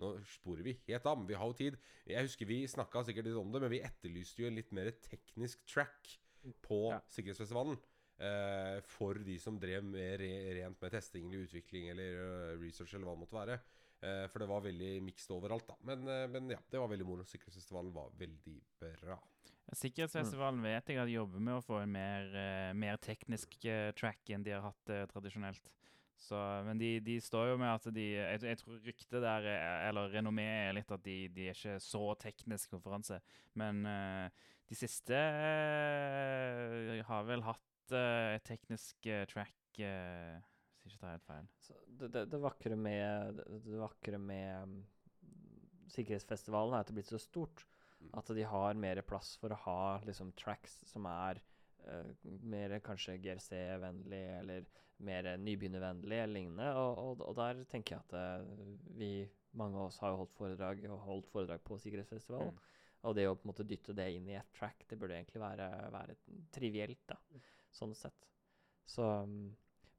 [0.00, 1.76] Nå sporer vi helt av, men vi har jo tid.
[2.08, 4.92] Jeg husker vi snakka sikkert litt om det, men vi etterlyste jo en litt mer
[5.04, 6.18] teknisk track
[6.64, 7.00] på Ja.
[7.12, 7.78] Sikkerhetsfestivalen.
[8.20, 12.92] Uh, for de som drev med re rent med testing eller utvikling eller uh, research
[12.92, 13.54] eller hva det måtte være.
[14.00, 15.76] Uh, for det var veldig mikst overalt, da.
[15.88, 17.24] Men, men ja, det var veldig moro.
[17.24, 18.58] Sikkerhetsfestivalen var veldig
[19.00, 19.16] bra.
[19.72, 22.32] Sikkerhetsfestivalen vet jeg at jobber med å få en mer,
[22.74, 23.54] mer teknisk
[23.96, 25.70] track enn de har hatt tradisjonelt.
[26.20, 29.86] Så, men de, de står jo med at de Jeg, jeg tror ryktet der, er-
[29.88, 33.16] eller renommeet, er litt at de, de er ikke så teknisk konferanse.
[33.56, 34.28] Men uh,
[34.68, 41.48] de siste uh, har vel hatt uh, et teknisk track Hvis ikke tar helt feil.
[41.64, 44.80] Så det, det, det vakre med, det, det vakre med mm,
[45.96, 47.66] sikkerhetsfestivalen er at det er blitt så stort
[48.00, 48.14] Mm.
[48.16, 51.42] at de har mer plass for å ha liksom tracks som er
[51.80, 52.10] Uh,
[52.44, 54.66] mer kanskje GRC-vennlig eller
[55.06, 56.68] mer nybegynnervennlig eller lignende.
[56.80, 58.66] Og, og, og der tenker jeg at eh,
[58.98, 59.10] vi,
[59.58, 62.52] mange av oss har jo holdt foredrag og holdt foredrag på sikkerhetsfestivalen.
[62.56, 62.68] Mm.
[63.08, 65.40] Og det å på en måte dytte det inn i et track, det burde egentlig
[65.40, 66.18] være, være
[66.52, 67.16] trivielt, da,
[67.72, 68.28] sånn sett.
[68.90, 69.48] Så mm,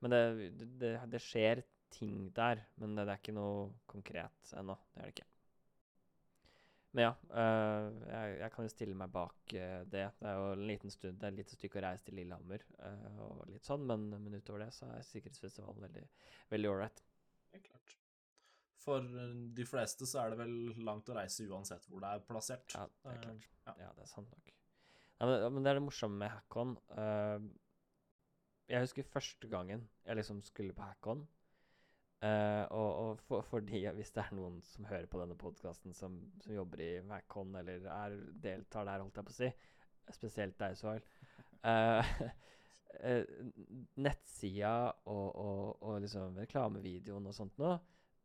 [0.02, 4.78] Men det, det, det skjer ting der, men det, det er ikke noe konkret ennå.
[4.94, 5.31] Det er det ikke.
[6.92, 10.04] Men ja, øh, jeg, jeg kan jo stille meg bak øh, det.
[10.20, 12.66] Det er jo en liten stund, det er et lite stykke å reise til Lillehammer
[12.84, 16.04] øh, og litt sånn, men, men utover det så er sikkerhetsfestivalen veldig
[16.52, 17.04] veldig ålreit.
[17.56, 17.96] Helt klart.
[18.82, 19.08] For
[19.56, 22.76] de fleste så er det vel langt å reise uansett hvor det er plassert.
[22.76, 23.50] Ja, det er klart.
[23.70, 23.76] ja.
[23.86, 24.54] Ja, det er sant nok.
[25.22, 26.76] Ja, men, men det er det morsomme med Hackon.
[28.68, 31.24] jeg husker første gangen jeg liksom skulle på Hackon.
[32.28, 36.18] Eh, og og for, de hvis det er noen som hører på denne podkasten som,
[36.44, 39.52] som jobber i Hackon eller er, deltar der, holdt jeg på å si,
[40.12, 41.04] spesielt deg, Soil
[41.66, 42.16] uh,
[44.04, 44.76] Nettsida
[45.10, 47.72] og, og, og liksom reklamevideoen og sånt nå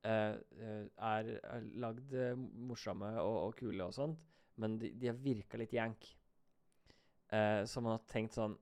[0.07, 1.31] eh, eh, er,
[1.83, 2.35] lagd eh,
[2.69, 4.21] morsomme og, og kule og sånt,
[4.63, 6.09] men de, de har virka litt jank.
[7.35, 8.53] Eh, så man har tenkt sånn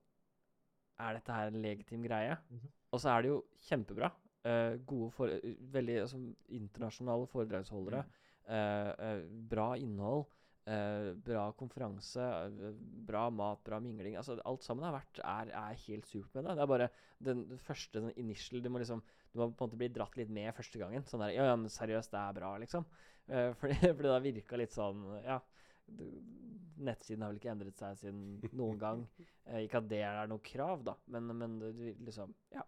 [1.05, 2.37] Er dette her en legitim greie?
[2.49, 2.71] Mhm.
[2.95, 4.13] Og så er det jo kjempebra.
[4.45, 5.33] Eh, gode for,
[5.73, 6.21] veldig altså,
[6.53, 8.05] internasjonale foredragsholdere.
[8.47, 10.27] eh, eh, bra innhold.
[11.25, 12.25] bra konferanse.
[13.07, 14.17] bra mat, bra mingling.
[14.17, 16.55] Altså, alt sammen har vært, er, er helt supert med det.
[16.57, 16.89] Det er bare
[17.21, 19.03] den første den initial Du må liksom
[19.35, 21.05] du må på en måte bli dratt litt med første gangen.
[21.05, 22.87] Sånn der Ja, ja, men seriøst, det er bra, liksom.
[23.61, 25.41] Fordi, fordi det har virka litt sånn Ja.
[26.85, 29.07] Nettsiden har vel ikke endret seg siden noen gang.
[29.45, 32.63] Eh, ikke at det er noe krav, da, men, men det liksom Ja.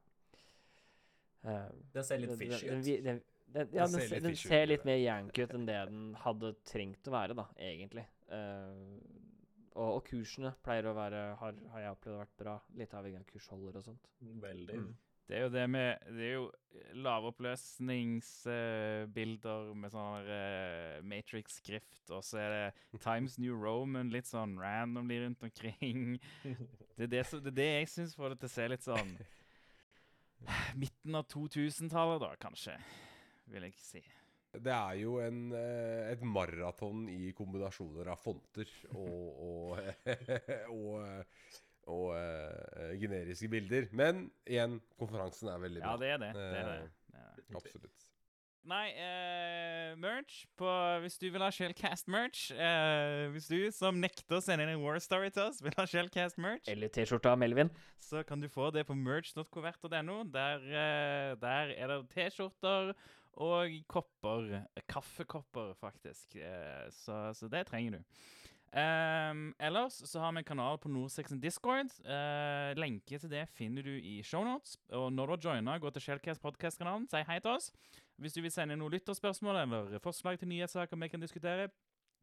[1.47, 2.85] Eh, Den ser litt fishy ut.
[2.85, 5.87] vi- den- den- Ja, Den den, ser den ser litt mer yank ut enn det
[5.89, 8.05] den hadde trengt å være, da, egentlig.
[8.29, 8.99] Uh,
[9.77, 12.57] og, og kursene pleier å være, har, har jeg opplevd vært bra.
[12.75, 14.05] Litt avhengig av kursholder og sånt.
[14.43, 14.75] Veldig.
[14.81, 14.95] Mm.
[15.27, 16.53] Det er jo det med Det er jo
[17.03, 22.67] lavoppløsningsbilder med sånn uh, Matrix-skrift, og så er det
[23.07, 26.21] Times New Roman litt sånn randomly rundt omkring.
[26.97, 28.85] Det er det, som, det, er det jeg syns får det til å se litt
[28.87, 29.11] sånn
[30.77, 32.77] Midten av 2000-tallet, da, kanskje.
[33.53, 34.03] vil jeg si.
[34.57, 39.81] Det er jo en, eh, et maraton i kombinasjoner av fonter og, og,
[40.79, 41.51] og, eh,
[41.93, 43.89] og eh, generiske bilder.
[43.97, 45.93] Men igjen, konferansen er veldig bra.
[45.93, 46.33] Ja, det er det.
[46.39, 46.79] det, er det.
[47.13, 47.45] det, er.
[47.61, 48.06] Absolutt.
[48.67, 50.67] Nei, eh, merch på
[51.05, 54.99] Hvis du vil ha Shellcast-merch eh, Hvis du som nekter å sende inn en War
[55.03, 57.71] Story til oss, vil ha Shellcast-merch, Eller T-skjorta av Melvin.
[58.03, 60.19] så kan du få det på merch.covert.no.
[60.35, 62.93] Der, eh, der er det T-skjorter
[63.37, 64.65] og kopper.
[64.89, 66.37] Kaffekopper, faktisk.
[66.37, 68.19] Eh, så, så det trenger du.
[68.77, 71.93] Ehm, ellers så har vi en kanal på Nordsexen Discord.
[72.05, 74.77] Eh, lenke til det finner du i shownotes.
[74.91, 77.71] Og når du har joina, gå til Shellcast podcast-kanalen, si hei til oss.
[78.17, 81.69] Hvis du vil sende noen lytterspørsmål eller forslag til nyhetssaker vi kan diskutere,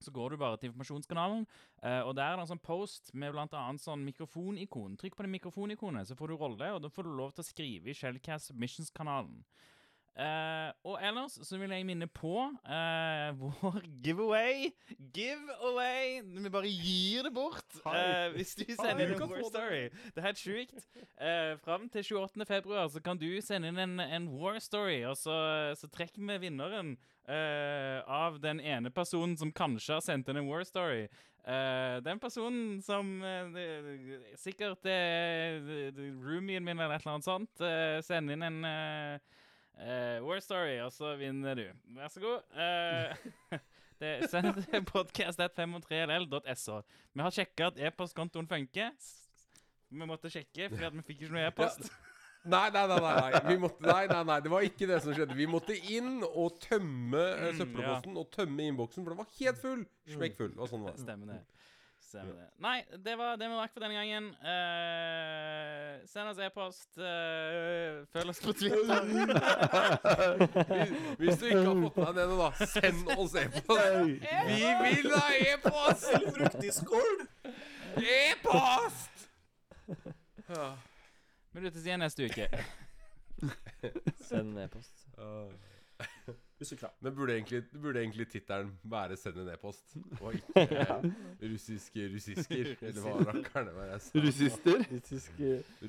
[0.03, 1.45] så går du bare til informasjonskanalen,
[1.83, 4.97] eh, og der er det en sånn post med blant annet sånn mikrofonikon.
[4.99, 7.47] Trykk på det mikrofonikonet, så får du rolle, og da får du lov til å
[7.47, 9.43] skrive i Shellcast Submissions-kanalen.
[10.13, 14.69] Eh, og ellers så vil jeg minne på uh, vår giveaway.
[15.13, 16.21] Giveaway!
[16.21, 19.41] Vi bare gir det bort uh, hvis du sender inn en War.
[19.49, 19.81] Story.
[20.13, 20.85] Det er helt sjukt.
[21.17, 22.45] Uh, fram til 28.
[22.45, 25.33] februar så kan du sende inn en, en War Story, og så,
[25.79, 30.65] så trekker vi vinneren av den ene personen som kanskje har sendt inn en War
[30.67, 31.05] Story.
[32.03, 33.13] Den personen som
[34.39, 38.59] sikkert er uh, roomien min eller et eller annet sånt, uh, sender inn en
[39.79, 41.65] eh, War Story, og så vinner du.
[41.97, 42.45] Vær så god.
[42.53, 43.57] Uh,
[44.01, 46.79] det, send det til podcast.503ll.so.
[47.13, 48.91] Vi har sjekka at e-postkontoen funker.
[49.93, 51.91] Vi måtte sjekke, fordi vi fikk ikke noe e-post.
[52.43, 55.35] Nei, nei, nei, nei, måtte, nei, nei, nei, det var ikke det som skjedde.
[55.37, 59.61] Vi måtte inn og tømme eh, Mm, søppelposten og tømme innboksen, for den var helt
[59.61, 59.85] full.
[60.11, 60.51] Smekkfull.
[60.57, 61.05] Og sånn var det.
[61.05, 61.37] Stemmer det.
[62.13, 62.47] Stemmer det.
[62.61, 64.27] Nei, det var det vi rakk for denne gangen.
[64.37, 66.91] Uh, send oss e-post.
[66.99, 69.01] Uh, følg oss på Twitter.
[70.69, 70.93] Hvis-
[71.23, 73.87] Hvis du ikke har fått med deg det da, send oss e-post.
[74.51, 76.05] Vi vil ha e-post!
[76.37, 77.25] Fruktdiscord!
[77.97, 79.25] E-post!
[80.53, 80.69] Ja.
[81.53, 82.45] Vi lyttes igjen neste uke.
[84.29, 85.07] Send e-post.
[86.63, 86.93] Husk krav.
[87.03, 90.63] Men burde egentlig, burde egentlig tittelen være 'Send en e-post', og ikke
[91.53, 92.69] russiske russisker?
[92.87, 94.21] Eller hva rakkerne det var jeg sa?
[94.27, 94.85] Russister?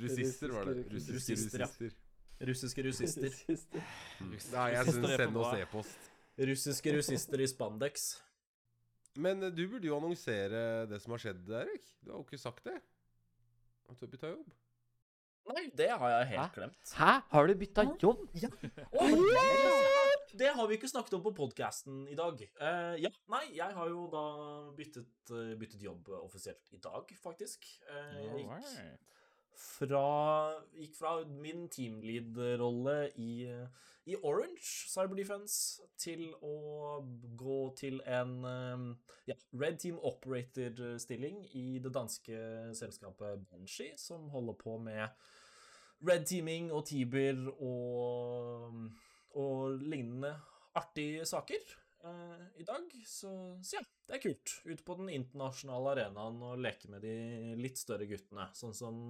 [0.02, 0.86] Russister var det.
[0.94, 1.68] Russiske Russister, ja.
[1.68, 2.00] russister.
[2.48, 3.30] Russiske russister.
[3.30, 3.86] russister.
[4.56, 6.10] Nei, jeg syns send oss e-post.
[6.50, 8.08] Russiske russister i spandex.
[9.14, 11.86] Men eh, du burde jo annonsere det som har skjedd, Erik.
[12.02, 12.80] Du har jo ikke sagt det.
[13.86, 14.50] At du har bytta jobb.
[15.54, 16.48] Nei, det har jeg helt Hæ?
[16.54, 16.94] glemt.
[16.96, 17.12] Hæ?
[17.30, 18.28] Har du bytta jobb?
[20.34, 22.40] Det har vi ikke snakket om på podkasten i dag.
[22.58, 24.22] Uh, ja, nei, jeg har jo da
[24.74, 27.68] byttet, uh, byttet jobb offisielt i dag, faktisk.
[27.86, 29.04] Uh, jeg gikk
[29.54, 30.08] fra,
[30.74, 33.46] gikk fra min teamlead-rolle i,
[34.10, 36.98] i Orange Cyberdefense til å
[37.38, 38.34] gå til en
[39.30, 42.42] ja, Red Team Operator-stilling i det danske
[42.74, 45.06] selskapet Banshee, som holder på med
[46.04, 48.82] red teaming og Tiber og,
[49.40, 50.32] og lignende
[50.78, 51.74] artige saker
[52.06, 52.94] eh, i dag.
[53.06, 53.32] Så,
[53.64, 54.54] så ja, det er kult.
[54.66, 57.16] Ut på den internasjonale arenaen og leke med de
[57.60, 59.02] litt større guttene, sånn som,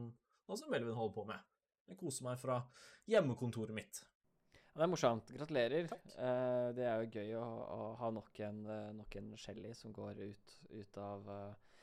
[0.46, 1.52] sånn som Melvin holder på med.
[1.90, 2.62] Jeg koser meg fra
[3.10, 4.00] hjemmekontoret mitt.
[4.72, 5.34] Ja, Det er morsomt.
[5.36, 5.92] Gratulerer.
[6.14, 8.64] Eh, det er jo gøy å, å ha nok en,
[9.00, 11.74] nok en Shelly som går ut, ut av uh,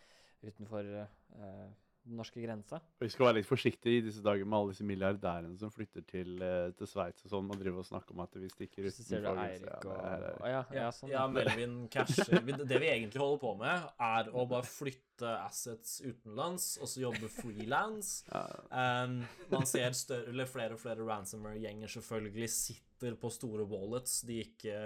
[0.42, 1.70] utenfor eh,
[2.04, 2.80] den norske grensa.
[3.02, 6.34] Vi skal være litt forsiktige i disse dager med alle disse milliardærene som flytter til,
[6.42, 9.22] uh, til Sveits og sånn, og driver og snakker om at vi stikker Så ser
[9.22, 11.12] du utenfor Eirik og ja, ja, sånn.
[11.14, 12.42] Ja, Melvin casher
[12.72, 17.30] Det vi egentlig holder på med, er å bare flytte assets utenlands, og så jobbe
[17.32, 18.22] frilans.
[18.32, 19.22] Ja, Um,
[19.52, 24.78] man ser større, eller flere og flere ransomware-gjenger selvfølgelig sitter på store wallets de ikke,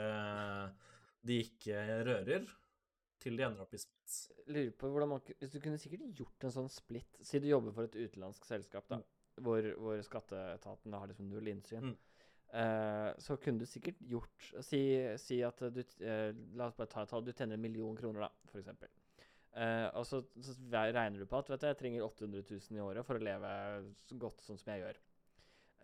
[1.25, 2.47] de ikke rører,
[3.25, 4.17] til de ender opp i Sveits.
[4.45, 7.73] Lurer på hvordan man Hvis du kunne sikkert gjort en sånn split Si du jobber
[7.75, 8.99] for et utenlandsk selskap, da,
[9.41, 11.89] hvor, hvor skatteetaten har liksom null innsyn.
[11.89, 11.95] Mm.
[12.61, 14.83] Eh, så kunne du sikkert gjort Si,
[15.21, 17.25] si at du eh, La oss bare ta et tall.
[17.25, 18.93] Du tjener en million kroner, da, eksempel.
[19.55, 22.83] Eh, og så, så regner du på at vet du, jeg trenger 800 000 i
[22.83, 23.51] året for å leve
[24.03, 24.99] så godt sånn som jeg gjør.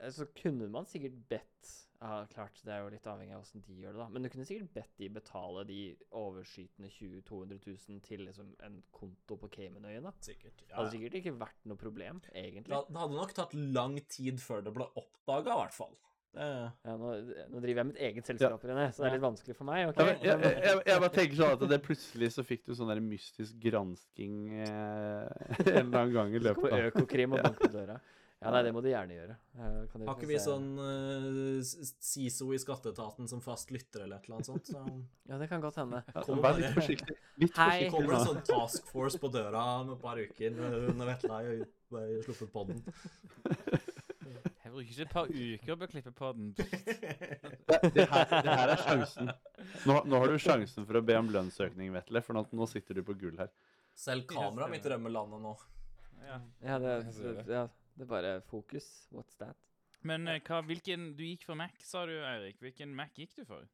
[0.02, 1.72] Eh, så kunne man sikkert bedt
[2.02, 4.08] ja, Klart, det er jo litt avhengig av åssen de gjør det, da.
[4.10, 5.80] Men du kunne sikkert bedt de betale de
[6.18, 10.04] overskytende 20 200 000 til liksom en konto på Caymanøyene.
[10.10, 10.14] da.
[10.26, 10.56] Sikkert.
[10.64, 10.78] Det Ja.
[10.80, 12.74] hadde sikkert ikke vært noe problem, egentlig.
[12.90, 15.94] Det hadde nok tatt lang tid før det ble oppdaga, i hvert fall.
[16.34, 16.48] Det,
[16.88, 17.10] Ja, nå,
[17.52, 19.90] nå driver jeg mitt eget selskap, René, så det er litt vanskelig for meg.
[19.92, 20.16] Okay?
[20.24, 22.74] Ja, men jeg, jeg, jeg, jeg bare tenker sånn at det plutselig så fikk du
[22.74, 25.28] sånn der mystisk gransking eh,
[25.60, 28.00] en eller annen gang i løpet av Økokrim og banket døra.
[28.42, 29.34] Ja, nei, det må du gjerne gjøre.
[29.54, 34.18] Eh, kan Har ikke vi se- sånn uh, SISO i skatteetaten som fast lytter eller
[34.18, 34.72] et eller annet sånt?
[34.72, 34.82] Så
[35.30, 36.00] Ja, det kan godt hende.
[36.26, 37.18] Kommer Vær bare- litt forsiktig.
[37.38, 37.68] Litt Hei.
[37.68, 41.30] forsiktig kommer det en sånn task force på døra om et par uker når Vetle
[41.38, 42.82] har sluppet podden.
[44.64, 46.54] Jeg bruker ikke et par uker på å klippe podden.
[47.72, 49.30] Det, det, her, det her er sjansen.
[49.88, 52.98] Nå, nå har du sjansen for å be om lønnsøkning, Vetle, for nå, nå sitter
[53.00, 53.50] du på gull her.
[53.98, 55.54] Selv kameraet mitt rømmer landet nå.
[56.26, 56.38] Ja.
[56.66, 57.46] Ja, det, det.
[57.48, 57.64] ja,
[58.02, 58.88] det er bare fokus.
[59.14, 59.56] What's that?
[60.02, 62.58] Men eh, hva, hvilken Du gikk for Mac, sa du, Eirik.
[62.64, 63.68] Hvilken Mac gikk du for?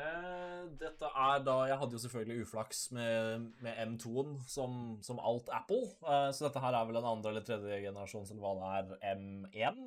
[0.00, 5.50] Eh, dette er da Jeg hadde jo selvfølgelig uflaks med, med M2-en, som, som alt
[5.52, 5.82] Apple.
[6.00, 8.54] Eh, så dette her er vel en andre eller tredje generasjon som hva
[8.88, 9.82] det er, M1?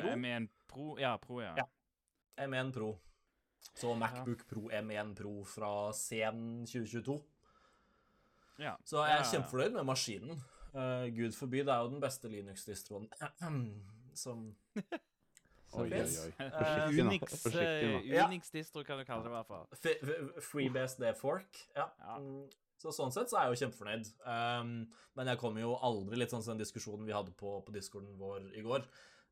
[0.00, 0.14] Pro?
[0.16, 0.88] M1 Pro?
[0.98, 1.52] Ja, Pro, ja.
[1.60, 1.68] Ja.
[2.48, 2.94] M1 Pro.
[3.76, 7.20] Så Macbook Pro M1 Pro fra sen 2022.
[8.64, 8.72] ja.
[8.88, 9.30] Så jeg er Ja, ja, ja.
[9.34, 10.40] kjempefornøyd med maskinen.
[10.76, 13.06] Eh, Gud forby, det er jo den beste Linux-distroen
[14.24, 14.50] som
[15.76, 16.28] Oi, oi, oi.
[16.40, 17.98] Eh, Unix, Forsiktig nå.
[18.04, 18.22] eh.
[18.28, 19.66] Unix-distro kan du kalle det i hvert fall.
[20.46, 21.58] FreeBSD Fork.
[21.76, 21.88] Ja.
[22.00, 22.14] Ja.
[22.22, 22.46] Mm,
[22.80, 24.08] Så sånn sett så er jeg jo kjempefornøyd.
[24.28, 24.72] Um,
[25.18, 28.14] men jeg kommer jo aldri litt sånn som den diskusjonen vi hadde på, på discorden
[28.20, 28.84] vår i går.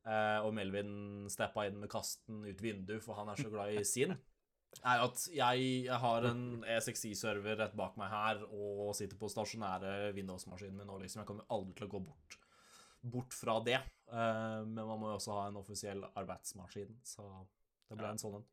[0.05, 3.83] uh, og Melvin steppa inn med kasten ut vinduet, for han er så glad i
[3.87, 4.13] sin.
[4.83, 10.11] Er at jeg, jeg har en E6i-server rett bak meg her og sitter på stasjonære
[10.17, 11.21] Windows-maskinen min nå, liksom.
[11.23, 12.37] Jeg kommer aldri til å gå bort,
[13.15, 13.79] bort fra det.
[14.11, 17.25] Uh, men man må jo også ha en offisiell arbeidsmaskin, så
[17.89, 18.11] det ble Ja.
[18.13, 18.45] en sånn en.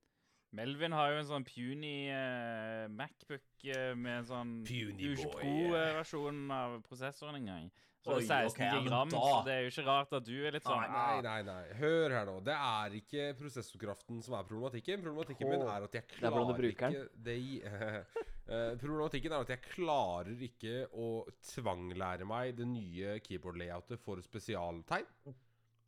[0.53, 5.41] Melvin har jo en sånn puny uh, Macbook uh, med en sånn Puny Uge boy.
[5.41, 7.71] Pro-versjonen av prosessoren en gang.
[8.03, 10.25] Så det er 16 ok, ja, gram, da- så det er jo ikke rart at
[10.27, 11.61] du er litt sånn Nei, nei, nei.
[11.79, 12.35] Hør her nå.
[12.43, 15.05] Det er ikke prosessorkraften som er problematikken.
[15.05, 17.37] Problematikken min er at jeg Det er klarer bruker ikke det
[18.51, 21.09] uh, Problematikken er at jeg klarer ikke å
[21.53, 25.07] tvanglære meg det nye keyboard-layoutet for spesialtegn.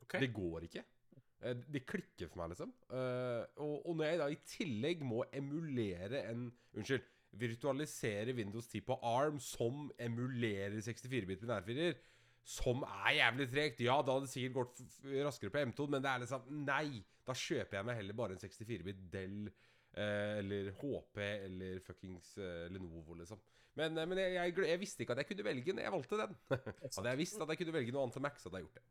[0.04, 0.20] Okay.
[0.22, 0.84] Det går ikke.
[1.44, 2.70] Eh, Det klikker for meg, liksom.
[2.92, 7.04] Uh, og, og når jeg da i tillegg må emulere en Unnskyld.
[7.40, 11.98] Virtualisere Windows 10 på ARM som emulerer 64-bit binærfirer,
[12.44, 13.84] som er jævlig tregt.
[13.84, 14.82] Ja, da hadde det sikkert gått
[15.24, 17.02] raskere på M2, men det er liksom Nei!
[17.24, 22.66] Da kjøper jeg meg heller bare en 64-bit Dell eh, eller HP eller fuckings eh,
[22.68, 23.40] Lenovo, liksom.
[23.80, 25.80] Men, eh, men jeg, jeg, jeg visste ikke at jeg kunne velge den.
[25.86, 26.36] Jeg valgte den.
[26.98, 28.82] hadde jeg visst at jeg kunne velge noe annet til Mac, så hadde jeg gjort
[28.82, 28.86] det.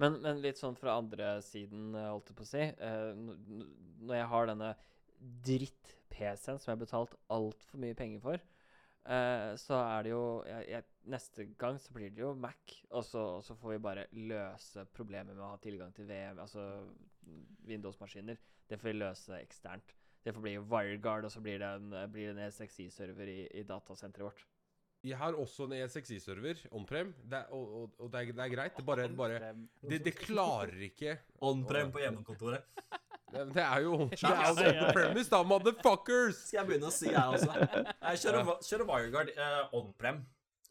[0.00, 3.10] Men, men litt sånn fra andre siden, holdt jeg på å si eh,
[4.00, 4.70] Når jeg har denne
[6.20, 8.42] dritt-PC-en som jeg har betalt altfor mye penger for,
[9.06, 13.04] eh, så er det jo jeg, jeg, Neste gang så blir det jo Mac, og
[13.04, 16.84] så, og så får vi bare løse problemet med å ha tilgang til VM, altså
[17.66, 18.36] Windows-maskiner.
[18.68, 19.94] Det får vi løse eksternt.
[20.22, 23.64] Det får bli WireGuard, og så blir det en, blir det en E6i-server i, i
[23.64, 24.44] datasenteret vårt.
[25.08, 27.14] Jeg har også en E6i-server, on-prem,
[27.48, 28.76] og, og, og det, er, det er greit.
[28.76, 29.54] Det bare, bare
[29.88, 31.16] det, det klarer ikke
[31.48, 32.68] On-prem på hjemmekontoret.
[33.30, 34.88] Det, det er jo Det er jo ja.
[34.88, 36.42] on-premise, da, motherfuckers!
[36.48, 37.50] Skal jeg begynne å si, jeg også.
[38.10, 40.22] Jeg kjører, kjører WireGuard uh, on-prem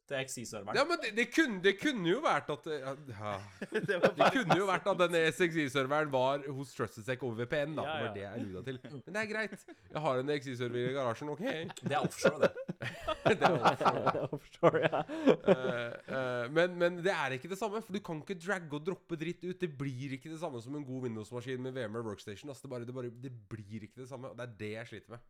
[0.10, 0.78] til XI-serveren.
[0.78, 3.34] Ja, men det, det, kunne, det kunne jo vært at ja, ja.
[4.20, 7.86] Det kunne jo vært at den XI-serveren var hos TrustedSec over VPN, da.
[7.86, 8.08] Ja, Det ja.
[8.08, 8.80] var det jeg luda til.
[8.96, 9.66] Men det er greit.
[9.94, 11.46] Jeg har en XI-server i garasjen, OK?
[11.84, 12.52] Det er offshore, det.
[13.30, 14.14] Det er offshore.
[14.40, 15.02] Offshore, ja.
[15.46, 18.86] Uh, uh, men, men det er ikke det samme, for du kan ikke dragge og
[18.88, 19.58] droppe dritt ut.
[19.60, 22.50] Det blir ikke det samme som en god Windows-maskin med VMware Workstation.
[22.50, 24.92] Altså, det, bare, det, bare, det blir ikke det samme, og det er det jeg
[24.94, 25.28] sliter med.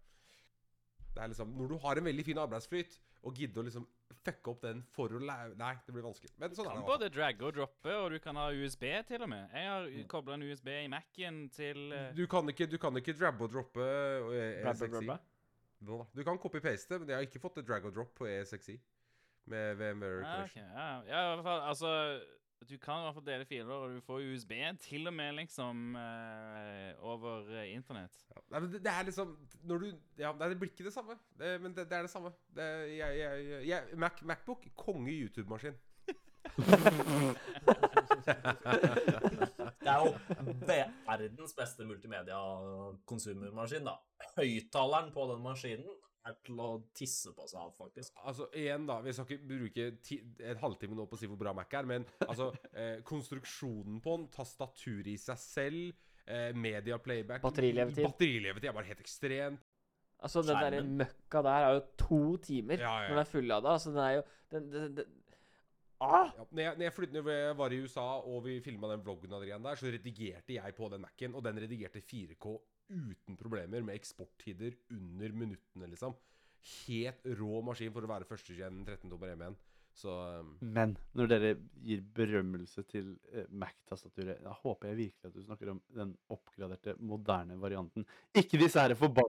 [1.09, 3.87] Det er liksom, Når du har en veldig fin arbeidsflyt, og gidder å liksom
[4.25, 6.31] fucke opp den for å lære Nei, det blir vanskelig.
[6.41, 6.87] Men sånn er kan det.
[6.89, 9.49] både dragge og droppe, og du kan ha USB til og med.
[9.55, 13.15] Jeg har kobla en USB i Mac-en til eh, Du kan ikke, du kan ikke
[13.17, 14.89] drabbe og droppe eh, Bla, bla, E6i.
[14.91, 15.19] bla, bla.
[15.87, 16.05] Nå da.
[16.19, 18.75] Du kan copy-paste, men jeg har ikke fått drag og drop på E6i.
[19.49, 20.89] Med VMware Ja, okay, ja.
[21.07, 21.93] ja, i hvert fall, altså
[22.67, 24.51] Du kan i hvert fall dele filer, og du får USB
[24.83, 28.11] til og med liksom eh, over eh, internett.
[28.29, 28.35] Ja.
[28.51, 29.85] Nei, men det, det er liksom Når du
[30.19, 31.13] Ja, nei, det blir ikke det samme.
[31.39, 32.29] Det, men det, det er det samme.
[32.55, 32.63] Det,
[32.97, 35.73] jeg, jeg, jeg, Mac, Macbook, konge YouTube-maskin.
[39.79, 40.11] Det er jo
[41.07, 43.95] verdens beste multimedia-konsumermaskin, da.
[44.37, 45.87] Høyttaleren på den maskinen
[46.29, 48.13] er til å tisse på seg av, faktisk.
[48.23, 48.99] Altså, igjen, da.
[49.05, 50.19] Vi skal ikke bruke ti,
[50.51, 54.17] en halvtime nå på å si hvor bra Mac er, men altså eh, Konstruksjonen på
[54.17, 58.05] den, tastatur i seg selv, eh, media playback Batterilevetid.
[58.05, 59.65] Batterilevetid er bare helt ekstremt.
[60.19, 63.75] Altså, den der møkka der er jo to timer Ja, ja, når den er fullada.
[63.77, 65.13] Altså, den er jo den, den, den,
[66.03, 66.33] ah!
[66.35, 69.05] Ja, når, jeg, når, jeg flyttet, når jeg var i USA og vi filma den
[69.05, 72.57] vloggen der, så redigerte jeg på den Mac-en, og den redigerte 4K
[72.89, 76.15] uten problemer, med eksporttider under minuttene, liksom.
[76.89, 79.57] Helt rå maskin for å være førstegen 13-tommer M1.
[79.99, 81.49] Så um, Men når dere
[81.83, 86.93] gir berømmelse til eh, Mac-tastaturet, da håper jeg virkelig at du snakker om den oppgraderte,
[87.01, 88.05] moderne varianten.
[88.37, 89.33] Ikke disse her forbanna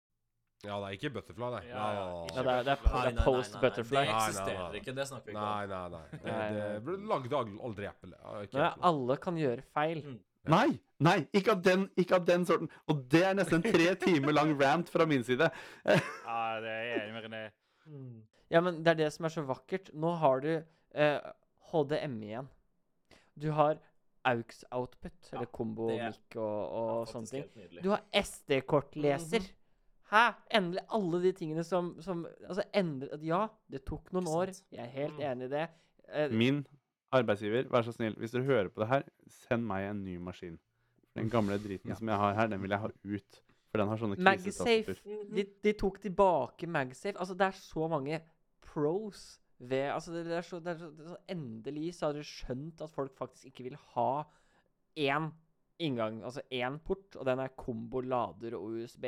[0.65, 1.63] Ja, det er ikke Butterfly, nei.
[1.67, 3.99] Ja, ja, Ja, det er, det er, det nei, nei, post nei, butterfly.
[3.99, 4.79] Det Nei, nei, eksisterer nei.
[4.79, 5.73] ikke, det snakker vi ikke om.
[5.75, 6.21] nei, nei.
[6.23, 7.35] Nei, det det ble laget
[7.69, 8.13] aldri Apple.
[8.15, 10.01] Ja, ikke Nei, alle kan gjøre feil.
[10.07, 10.17] Mm.
[10.51, 10.79] Nei!
[10.99, 11.17] Nei!
[11.35, 12.69] Ikke av, den, ikke av den sorten.
[12.87, 15.49] Og det er nesten en tre timer lang rant fra min side.
[15.85, 17.41] Ja, det er jeg enig med René.
[17.85, 18.21] Mm.
[18.53, 19.89] Ja, men det er det som er så vakkert.
[19.93, 21.19] Nå har du eh,
[21.71, 22.47] HDMI igjen.
[23.35, 23.77] Du har
[24.25, 27.81] AUX output, eller kombo mic og, og Ja, sånne ting.
[27.83, 29.43] Du har SD-kortleser.
[29.43, 29.61] Mhm.
[30.11, 30.23] Hæ?
[30.53, 34.51] Endelig alle de tingene som, som Altså, endre, Ja, det tok noen år.
[34.71, 35.25] Jeg er helt Mm.
[35.31, 35.67] enig i det.
[36.13, 36.65] Eh, Min
[37.15, 39.07] arbeidsgiver, vær så snill, hvis dere hører på det her,
[39.45, 40.59] send meg en ny maskin.
[41.15, 41.95] Den gamle driten Ja.
[41.95, 43.41] som jeg har her, den vil jeg ha ut.
[43.71, 44.95] For den har sånne MagSafe.
[45.35, 47.17] De, de tok tilbake MagSafe.
[47.19, 48.21] Altså, det er så mange
[48.63, 52.05] pros ved Altså, det, det, er så, det er så, det er så Endelig så
[52.09, 54.09] har dere skjønt at folk faktisk ikke vil ha
[54.99, 55.31] én
[55.83, 59.05] inngang, altså én port, og den er kombo lader og USB.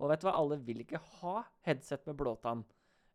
[0.00, 2.64] Og vet du hva, alle vil ikke ha headset med blåtann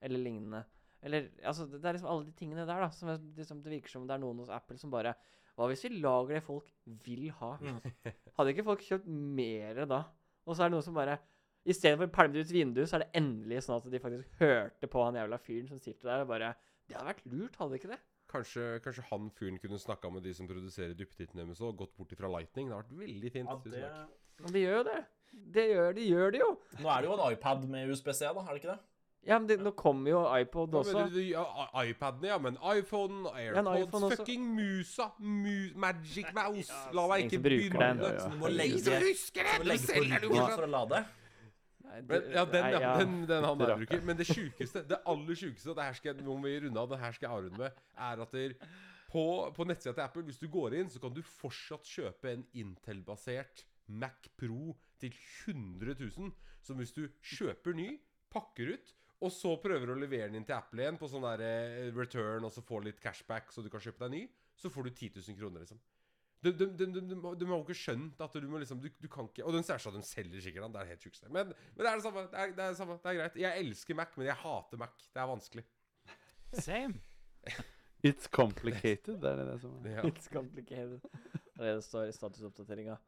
[0.01, 0.63] eller lignende.
[1.05, 3.73] Eller, altså, det det er liksom alle de tingene der, da, som er, liksom, det
[3.75, 5.15] virker som det er noen hos Apple som bare
[5.55, 6.71] Hva hvis vi lager det folk
[7.05, 7.51] vil ha?
[7.61, 7.77] Mm.
[8.37, 10.01] Hadde ikke folk kjøpt mer da?
[10.45, 11.19] Og så er det noen som bare
[11.65, 14.89] Istedenfor å pælme det ut vinduet, så er det endelig sånn at de faktisk hørte
[14.91, 16.51] på han jævla fyren som sitter der og bare
[16.85, 18.01] Det hadde vært lurt, hadde ikke det?
[18.29, 22.13] Kanskje, kanskje han fyren kunne snakka med de som produserer duppetittene deres og gått bort
[22.13, 22.69] ifra Lightning.
[22.69, 23.49] Det har vært veldig fint.
[23.49, 23.89] Ja, tusen det...
[23.93, 24.43] takk.
[24.43, 24.97] Men de gjør jo det.
[25.55, 26.49] Det gjør de, gjør de jo.
[26.81, 28.79] Nå er det jo en iPad med USB-C, da, er det ikke det?
[29.25, 30.93] Ja, men det, nå kommer jo iPod også.
[30.93, 31.21] mener du?
[31.25, 31.43] Ja,
[31.81, 37.25] iPaden, ja, men iPhone, en AirPods, iPhone fucking musa, mu Magic Mouse Ja, La meg
[37.25, 38.03] ikke begynne den.
[38.05, 38.27] Ja, ja.
[38.29, 39.55] Du må legge, som husker det!
[39.57, 41.05] må Du legge på for å lade.
[41.85, 42.91] Nei, Men, ja, den, ja.
[42.99, 44.03] Den, den han der bruker.
[44.05, 46.83] Men det sjukeste, det aller sjukeste, og det her skal jeg, nå må vi runde
[46.83, 48.55] av, det her skal jeg avrunde med, er at der,
[49.09, 49.23] på,
[49.55, 53.65] på nettsida til Apple, hvis du går inn, så kan du fortsatt kjøpe en Intel-basert
[53.87, 55.17] Mac Pro til
[55.47, 56.29] 100 000.
[56.65, 57.95] Som hvis du kjøper ny,
[58.33, 58.93] pakker ut,
[59.25, 61.89] og så prøver du å levere den inn til Apple igjen på sånn der eh,
[61.95, 64.23] return, og så får litt cashback så du kan kjøpe deg ny,
[64.55, 65.81] så får du 10 000 kroner, liksom.
[66.45, 68.85] De, de, de, de, de, de har jo ikke skjønt at du må liksom Du,
[69.01, 70.75] du kan ikke Og den som de selger sikkert den.
[70.75, 71.23] Det er helt sjukt.
[71.33, 72.25] Men, men det er det samme.
[72.29, 72.97] Det er, det er det samme.
[73.01, 73.39] Det er greit.
[73.41, 75.07] Jeg elsker Mac, men jeg hater Mac.
[75.09, 75.65] Det er vanskelig.
[76.53, 77.01] Same.
[78.05, 79.97] It's complicated, det er det som er.
[79.97, 80.01] Ja.
[80.11, 81.01] It's complicated.
[81.01, 82.99] Det er det det står i statusoppdateringa.